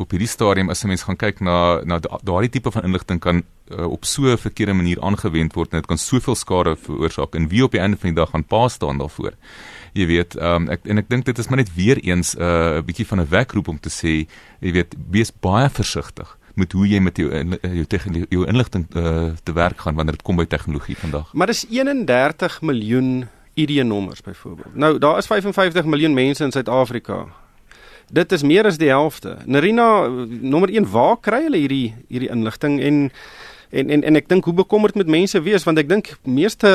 op 0.02 0.12
hierdie 0.14 0.30
stadium 0.30 0.70
as 0.70 0.84
'n 0.84 0.92
mens 0.92 1.02
gaan 1.02 1.18
kyk 1.18 1.40
na 1.40 1.82
na 1.82 1.98
daardie 1.98 2.50
tipe 2.50 2.70
van 2.70 2.86
inligting 2.86 3.20
kan 3.20 3.42
uh, 3.70 3.90
op 3.90 4.04
so 4.04 4.30
'n 4.30 4.38
verkeerde 4.38 4.74
manier 4.74 5.02
aangewend 5.02 5.54
word 5.54 5.72
en 5.72 5.80
dit 5.80 5.86
kan 5.86 5.98
soveel 5.98 6.34
skade 6.34 6.76
veroorsaak 6.76 7.34
en 7.34 7.48
wie 7.48 7.64
op 7.64 7.72
die 7.72 7.80
einde 7.80 7.96
van 7.96 8.14
die 8.14 8.20
dag 8.22 8.30
gaan 8.30 8.44
pa 8.44 8.68
staan 8.68 8.98
daarvoor. 8.98 9.34
Jy 9.94 10.06
weet, 10.06 10.36
ehm 10.36 10.62
um, 10.62 10.68
ek 10.68 10.86
en 10.86 10.98
ek 10.98 11.08
dink 11.08 11.24
dit 11.24 11.38
is 11.38 11.48
maar 11.48 11.58
net 11.58 11.74
weer 11.74 11.98
eens 11.98 12.36
eh, 12.36 12.44
'n 12.46 12.78
uh, 12.78 12.82
bietjie 12.82 13.06
van 13.06 13.20
'n 13.20 13.28
wekroep 13.28 13.68
om 13.68 13.80
te 13.80 13.90
sê, 13.90 14.28
jy 14.60 14.72
weet, 14.72 14.94
wees 15.10 15.32
baie 15.40 15.68
versigtig 15.68 16.38
met 16.56 16.72
hoe 16.72 16.86
jy 16.88 17.00
met 17.04 17.16
jou 17.20 17.28
jou 17.60 17.84
tegnologie 17.84 18.26
jou 18.32 18.46
inligting 18.48 18.86
uh, 18.96 19.30
te 19.44 19.52
werk 19.52 19.80
gaan 19.84 19.94
wanneer 19.94 20.16
dit 20.16 20.24
kom 20.24 20.38
by 20.40 20.46
tegnologie 20.48 20.96
vandag. 20.96 21.32
Maar 21.32 21.52
dis 21.52 21.66
31 21.68 22.60
miljoen 22.64 23.26
ID-nommers 23.54 24.20
byvoorbeeld. 24.20 24.74
Nou 24.74 24.98
daar 24.98 25.18
is 25.18 25.26
55 25.26 25.84
miljoen 25.84 26.14
mense 26.14 26.44
in 26.44 26.52
Suid-Afrika. 26.52 27.26
Dit 28.12 28.32
is 28.32 28.42
meer 28.42 28.64
as 28.64 28.78
die 28.78 28.88
helfte. 28.88 29.36
Nerina 29.44 30.06
nommer 30.40 30.70
1, 30.72 30.88
waar 30.90 31.16
kry 31.20 31.42
hulle 31.48 31.60
hierdie 31.60 31.94
hierdie 32.08 32.30
inligting 32.32 32.80
en 32.80 33.10
en 33.70 33.90
en 33.90 34.02
en 34.02 34.16
ek 34.16 34.28
dink 34.28 34.44
hoe 34.44 34.54
bekommerd 34.54 34.94
moet 34.94 35.10
mense 35.10 35.40
wees 35.42 35.64
want 35.66 35.78
ek 35.78 35.88
dink 35.90 36.12
meeste 36.22 36.70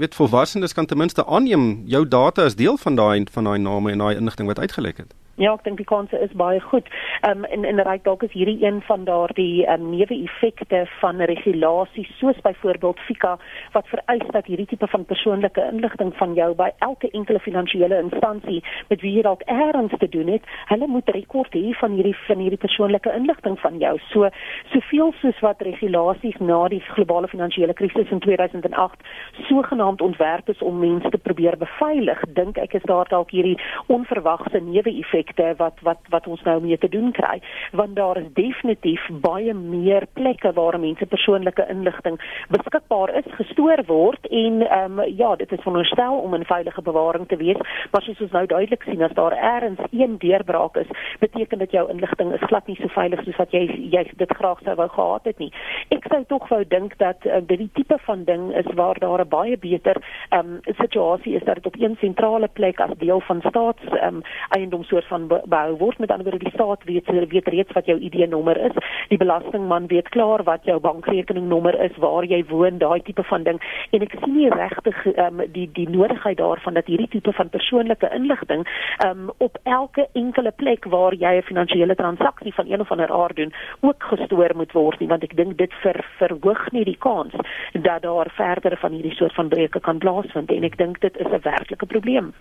weet 0.00 0.14
volwassenes 0.16 0.72
kan 0.72 0.86
ten 0.86 0.98
minste 0.98 1.26
aanneem 1.26 1.82
jou 1.86 2.02
data 2.08 2.46
is 2.48 2.56
deel 2.56 2.78
van 2.80 2.96
daai 2.96 3.26
van 3.30 3.44
daai 3.44 3.58
name 3.58 3.92
en 3.92 4.02
daai 4.02 4.16
inligting 4.16 4.48
wat 4.48 4.58
uitgelek 4.58 5.04
het. 5.04 5.14
Ja, 5.36 5.50
ek 5.52 5.66
dink 5.66 5.76
die 5.76 5.84
kanse 5.84 6.16
is 6.24 6.32
baie 6.32 6.62
goed. 6.64 6.86
Ehm 7.20 7.44
um, 7.44 7.48
en 7.52 7.64
en 7.68 7.80
reg 7.84 8.00
dalk 8.06 8.22
is 8.24 8.32
hierdie 8.32 8.56
een 8.64 8.78
van 8.86 9.02
daardie 9.04 9.66
um, 9.68 9.90
neeweffekte 9.92 10.78
van 11.00 11.20
regulasies 11.28 12.08
soos 12.16 12.38
byvoorbeeld 12.40 13.02
FICA 13.04 13.34
wat 13.74 13.90
vereis 13.92 14.24
dat 14.32 14.48
hierdie 14.48 14.66
tipe 14.66 14.88
van 14.88 15.04
persoonlike 15.04 15.60
inligting 15.72 16.14
van 16.16 16.32
jou 16.34 16.54
by 16.56 16.70
elke 16.86 17.10
enkele 17.10 17.40
finansiële 17.44 17.98
instansie 17.98 18.62
met 18.88 19.04
wie 19.04 19.12
jy 19.18 19.26
dalk 19.26 19.42
eers 19.44 19.98
te 19.98 20.08
doen 20.08 20.30
het, 20.32 20.48
hulle 20.72 20.88
moet 20.88 21.12
rekord 21.18 21.52
hê 21.52 21.74
van 21.82 21.92
hierdie 21.92 22.16
van 22.26 22.40
hierdie 22.40 22.62
persoonlike 22.64 23.12
inligting 23.12 23.60
van 23.60 23.76
jou. 23.78 23.92
So 24.08 24.30
soveel 24.72 25.12
soos 25.20 25.44
wat 25.44 25.60
regulasies 25.68 26.40
na 26.40 26.62
die 26.72 26.80
globale 26.94 27.28
finansiële 27.28 27.76
krisis 27.76 28.08
in 28.08 28.24
2008 28.24 29.04
sogenaamd 29.52 30.00
ontwerp 30.00 30.48
is 30.48 30.64
om 30.64 30.80
mense 30.80 31.12
te 31.12 31.20
probeer 31.28 31.60
beveilig, 31.60 32.24
dink 32.40 32.56
ek 32.56 32.80
is 32.80 32.88
daar 32.88 33.12
dalk 33.12 33.36
hierdie 33.36 33.58
onverwagse 33.92 34.64
neeweffekte 34.64 35.25
projekte 35.34 35.56
wat 35.56 35.80
wat 35.82 35.98
wat 36.10 36.26
ons 36.26 36.42
nou 36.42 36.60
mee 36.60 36.78
te 36.78 36.88
doen 36.88 37.12
kry. 37.12 37.40
Want 37.72 37.96
daar 37.96 38.16
is 38.16 38.32
definitief 38.34 39.00
baie 39.20 39.54
meer 39.54 40.06
plekke 40.12 40.52
waar 40.52 40.78
mense 40.80 41.06
persoonlike 41.06 41.66
inligting 41.68 42.18
beskikbaar 42.48 43.14
is 43.16 43.24
gestoor 43.38 43.82
word 43.86 44.26
en 44.30 44.62
ehm 44.62 44.98
um, 44.98 45.04
ja 45.16 45.36
dit 45.36 45.52
is 45.52 45.60
veronderstel 45.60 46.18
om 46.18 46.34
in 46.34 46.44
veilige 46.44 46.82
bewaring 46.82 47.28
te 47.28 47.36
wees. 47.36 47.58
Maar 47.90 48.02
soos 48.02 48.20
ons 48.20 48.30
nou 48.30 48.46
duidelik 48.46 48.82
sien 48.82 49.02
as 49.02 49.12
daar 49.12 49.32
eers 49.32 49.78
een 49.90 50.18
deurbraak 50.18 50.76
is 50.76 50.90
beteken 51.20 51.58
dit 51.58 51.70
jou 51.70 51.90
inligting 51.90 52.32
is 52.32 52.46
glad 52.48 52.66
nie 52.66 52.76
so 52.76 52.88
veilig 52.88 53.24
soos 53.24 53.36
wat 53.36 53.52
jy 53.52 53.64
jy 53.90 54.04
dit 54.16 54.32
graag 54.36 54.60
sou 54.64 54.74
wou 54.74 54.88
gehad 54.88 55.24
het 55.24 55.38
nie. 55.38 55.52
Ek 55.88 56.06
sou 56.10 56.24
tog 56.26 56.48
wou 56.48 56.64
dink 56.68 56.98
dat 56.98 57.24
uh, 57.26 57.40
dit 57.46 57.58
die 57.58 57.70
tipe 57.74 57.98
van 57.98 58.24
ding 58.24 58.54
is 58.54 58.66
waar 58.74 58.98
daar 58.98 59.24
'n 59.24 59.28
baie 59.28 59.58
beter 59.58 59.96
ehm 60.30 60.56
um, 60.56 60.60
situasie 60.76 61.34
is 61.34 61.44
dat 61.44 61.54
dit 61.54 61.66
op 61.66 61.80
een 61.80 61.96
sentrale 62.00 62.48
plek 62.48 62.80
as 62.80 62.90
deel 62.98 63.20
van 63.20 63.40
staats 63.40 63.82
ehm 63.90 64.16
um, 64.16 64.22
eiendomsoort 64.48 65.06
van 65.06 65.15
behou 65.28 65.76
word. 65.76 65.98
Met 65.98 66.10
ander 66.10 66.38
die 66.38 66.52
staat 66.52 66.84
weet 66.84 67.08
weet 67.28 67.48
reeds 67.48 67.72
wat 67.72 67.86
jou 67.86 67.98
ID-nommer 67.98 68.56
is. 68.68 68.76
Die 69.08 69.18
belastingman 69.18 69.86
weet 69.86 70.08
klaar 70.08 70.42
wat 70.42 70.64
jou 70.64 70.78
bankrekeningnommer 70.80 71.80
is 71.80 71.96
waar 71.96 72.24
jy 72.24 72.44
woon 72.48 72.78
daai 72.78 73.02
tipe 73.02 73.22
van 73.22 73.42
ding. 73.42 73.60
En 73.90 74.02
ek 74.02 74.14
sien 74.22 74.36
nie 74.36 74.50
regtig 74.50 75.06
um, 75.16 75.42
die 75.52 75.68
die 75.72 75.88
nodigheid 75.88 76.36
daarvan 76.36 76.74
dat 76.74 76.86
hierdie 76.86 77.08
tipe 77.08 77.32
van 77.32 77.48
persoonlike 77.48 78.10
inligting 78.14 78.66
um, 79.06 79.30
op 79.38 79.58
elke 79.62 80.08
enkele 80.12 80.50
plek 80.50 80.84
waar 80.84 81.14
jy 81.14 81.36
'n 81.38 81.48
finansiële 81.48 81.94
transaksie 81.94 82.54
van 82.54 82.70
een 82.70 82.80
of 82.80 82.90
ander 82.90 83.12
aard 83.12 83.36
doen 83.36 83.52
ook 83.80 84.02
gestoor 84.02 84.52
moet 84.56 84.72
word 84.72 84.98
nie. 84.98 85.08
Want 85.08 85.22
ek 85.22 85.36
dink 85.36 85.58
dit 85.58 85.72
ver, 85.82 86.04
verhoog 86.18 86.70
nie 86.72 86.84
die 86.84 86.98
kans 86.98 87.34
dat 87.72 88.02
daar 88.02 88.30
verdere 88.30 88.76
van 88.76 88.92
hierdie 88.92 89.14
soort 89.14 89.34
van 89.34 89.48
breuke 89.48 89.80
kan 89.80 89.98
plaasvind. 89.98 90.50
En 90.50 90.64
ek 90.64 90.76
dink 90.76 91.00
dit 91.00 91.16
is 91.16 91.26
'n 91.26 91.40
werklike 91.42 91.86
probleem. 91.86 92.34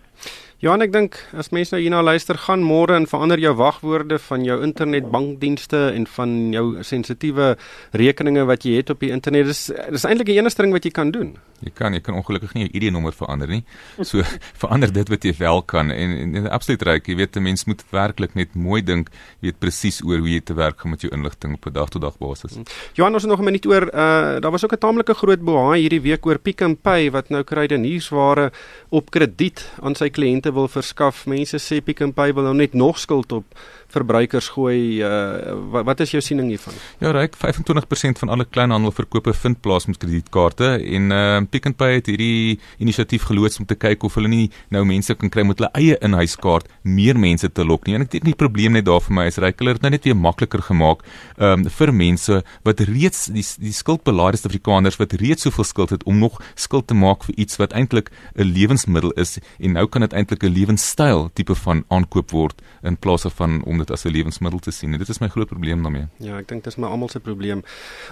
En 0.66 0.82
ek 0.82 0.92
dink 0.92 1.18
as 1.38 1.52
mense 1.54 1.76
nou 1.76 1.82
hierna 1.82 2.02
luister, 2.04 2.38
gaan 2.48 2.64
môre 2.66 2.98
en 2.98 3.08
verander 3.10 3.40
jou 3.40 3.54
wagwoorde 3.60 4.20
van 4.28 4.44
jou 4.46 4.60
internetbankdienste 4.66 5.82
en 5.96 6.08
van 6.18 6.36
jou 6.54 6.66
sensitiewe 6.84 7.54
rekeninge 7.94 8.46
wat 8.50 8.66
jy 8.66 8.80
het 8.82 8.92
op 8.94 9.04
die 9.06 9.14
internet. 9.14 9.52
Dis 9.52 9.68
dis 9.70 10.08
eintlik 10.08 10.34
die 10.34 10.40
enigste 10.40 10.66
ding 10.66 10.76
wat 10.76 10.86
jy 10.88 10.94
kan 10.96 11.14
doen. 11.16 11.36
Jy 11.64 11.72
kan 11.74 11.94
jy 11.96 12.02
kan 12.04 12.18
ongelukkig 12.20 12.54
nie 12.54 12.66
jou 12.66 12.72
ID-nommer 12.76 13.16
verander 13.16 13.48
nie. 13.48 13.64
So 14.04 14.24
verander 14.62 14.92
dit 14.92 15.10
wat 15.10 15.24
jy 15.24 15.34
wel 15.40 15.62
kan 15.64 15.92
en, 15.92 16.16
en, 16.20 16.36
en 16.42 16.50
absoluut 16.50 16.84
reg, 16.84 17.08
jy 17.08 17.16
weet 17.16 17.38
'n 17.38 17.44
mens 17.44 17.66
moet 17.66 17.84
werklik 17.92 18.36
net 18.36 18.56
mooi 18.56 18.82
dink, 18.82 19.10
jy 19.40 19.52
weet 19.52 19.60
presies 19.60 20.02
oor 20.04 20.20
hoe 20.20 20.30
jy 20.30 20.42
te 20.42 20.54
werk 20.54 20.80
gaan 20.80 20.92
met 20.92 21.02
jou 21.02 21.12
inligting 21.16 21.54
op 21.56 21.66
'n 21.66 21.74
dag 21.74 21.90
tot 21.90 22.02
dag 22.02 22.18
basis. 22.18 22.60
Johan, 22.94 23.14
ons 23.14 23.24
het 23.24 23.32
nog 23.32 23.40
'n 23.40 23.46
minuut 23.46 23.66
oor 23.66 23.88
uh 23.94 24.40
daar 24.40 24.52
was 24.52 24.64
ook 24.64 24.74
'n 24.74 24.84
taamlike 24.84 25.14
groot 25.14 25.42
bohaai 25.42 25.80
hierdie 25.82 26.02
week 26.02 26.26
oor 26.26 26.40
Pick 26.40 26.62
n 26.64 26.76
Pay 26.76 27.12
wat 27.12 27.30
nou 27.30 27.44
kruideniersware 27.44 28.52
op 28.90 29.12
krediet 29.12 29.72
aan 29.82 29.96
sy 29.96 30.10
kliënte 30.10 30.54
wil 30.54 30.68
verskaf. 30.68 31.26
Mense 31.26 31.58
sê 31.58 31.84
Pick 31.84 32.04
n 32.04 32.14
Pay 32.14 32.34
wil 32.34 32.44
nou 32.44 32.56
net 32.56 32.74
nog 32.74 33.00
skuld 33.00 33.32
op 33.32 33.46
verbruikers 33.94 34.50
gooi. 34.56 35.02
Uh, 35.04 35.56
wat, 35.72 35.86
wat 35.86 36.00
is 36.06 36.12
jou 36.16 36.22
siening 36.24 36.50
hiervan? 36.54 36.74
Ja, 37.00 37.12
ryk 37.16 37.36
25% 37.40 38.22
van 38.24 38.30
alle 38.34 38.46
kleinhandelverkope 38.46 39.34
vind 39.34 39.62
plaas 39.62 39.88
met 39.90 40.00
kredietkaarte 40.02 40.76
en 40.80 41.12
uh, 41.12 41.42
Pick 41.50 41.68
n 41.70 41.76
Pay 41.78 42.00
het 42.00 42.10
hierdie 42.12 42.60
inisiatief 42.82 43.28
geloods 43.30 43.60
om 43.60 43.66
te 43.70 43.78
kyk 43.80 44.04
of 44.04 44.18
hulle 44.20 44.32
nie 44.32 44.50
nou 44.74 44.84
mense 44.88 45.16
kan 45.16 45.32
kry 45.32 45.46
met 45.48 45.62
hulle 45.62 45.72
eie 45.78 45.98
inhuiskaart 46.06 46.70
meer 46.84 47.20
mense 47.20 47.50
te 47.52 47.66
lok 47.66 47.88
nie. 47.88 47.98
En 48.00 48.06
ek 48.08 48.14
dink 48.16 48.28
die 48.30 48.38
probleem 48.38 48.76
net 48.76 48.88
daar 48.90 49.04
vir 49.04 49.16
my 49.20 49.28
is 49.30 49.40
ryk 49.42 49.62
hulle 49.62 49.76
het 49.78 49.86
nou 49.86 49.94
net 49.94 50.08
weer 50.08 50.18
makliker 50.18 50.64
gemaak 50.66 51.06
um, 51.38 51.66
vir 51.78 51.94
mense 51.96 52.42
wat 52.68 52.84
reeds 52.90 53.28
die 53.34 53.46
die 53.62 53.74
skuldbelaaide 53.76 54.42
Afrikaners 54.46 54.98
wat 55.00 55.16
reeds 55.22 55.46
soveel 55.46 55.68
skuld 55.68 55.94
het 55.96 56.04
om 56.10 56.20
nog 56.20 56.40
skuld 56.56 56.88
te 56.88 56.98
maak 56.98 57.26
vir 57.28 57.36
iets 57.46 57.60
wat 57.62 57.74
eintlik 57.74 58.12
'n 58.36 58.52
lewensmiddel 58.58 59.12
is 59.12 59.40
en 59.60 59.74
nou 59.74 59.88
kan 59.88 60.02
dit 60.02 60.14
eintlik 60.14 60.44
'n 60.44 60.54
lewenstyl 60.54 61.30
tipe 61.34 61.56
van 61.56 61.84
aankoop 61.90 62.32
word 62.32 62.62
in 62.84 62.98
plaas 62.98 63.26
van 63.38 63.64
om 63.64 63.85
dit 63.86 63.94
as 63.96 64.06
'n 64.06 64.12
lewensmiddel 64.12 64.60
te 64.60 64.72
sien. 64.72 64.94
En 64.94 65.00
dit 65.00 65.10
is 65.10 65.20
my 65.20 65.28
groot 65.28 65.48
probleem 65.48 65.82
daarmee. 65.82 66.08
Ja, 66.20 66.38
ek 66.38 66.48
dink 66.48 66.64
dit 66.64 66.74
is 66.74 66.78
my 66.78 66.88
almal 66.88 67.10
se 67.10 67.20
probleem. 67.20 67.64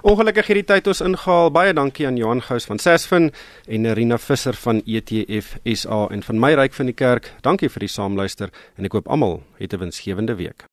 Ongelukkig 0.02 0.48
hierdie 0.48 0.66
tyd 0.66 0.88
ons 0.88 1.02
ingehaal. 1.02 1.52
Baie 1.52 1.74
dankie 1.74 2.08
aan 2.08 2.18
Johan 2.18 2.42
Gous 2.42 2.66
van 2.66 2.80
Sasfin 2.80 3.32
en 3.68 3.94
Rina 3.94 4.18
Visser 4.18 4.54
van 4.54 4.82
ETF 4.86 5.58
SA 5.64 6.08
en 6.10 6.24
van 6.24 6.40
my 6.40 6.54
ryk 6.54 6.74
van 6.74 6.86
die 6.86 6.96
kerk. 6.96 7.34
Dankie 7.42 7.70
vir 7.70 7.80
die 7.80 7.90
saamluister 7.90 8.50
en 8.78 8.86
ek 8.86 8.92
hoop 8.92 9.08
almal 9.08 9.44
het 9.58 9.74
'n 9.74 9.80
winsgewende 9.80 10.36
week. 10.36 10.66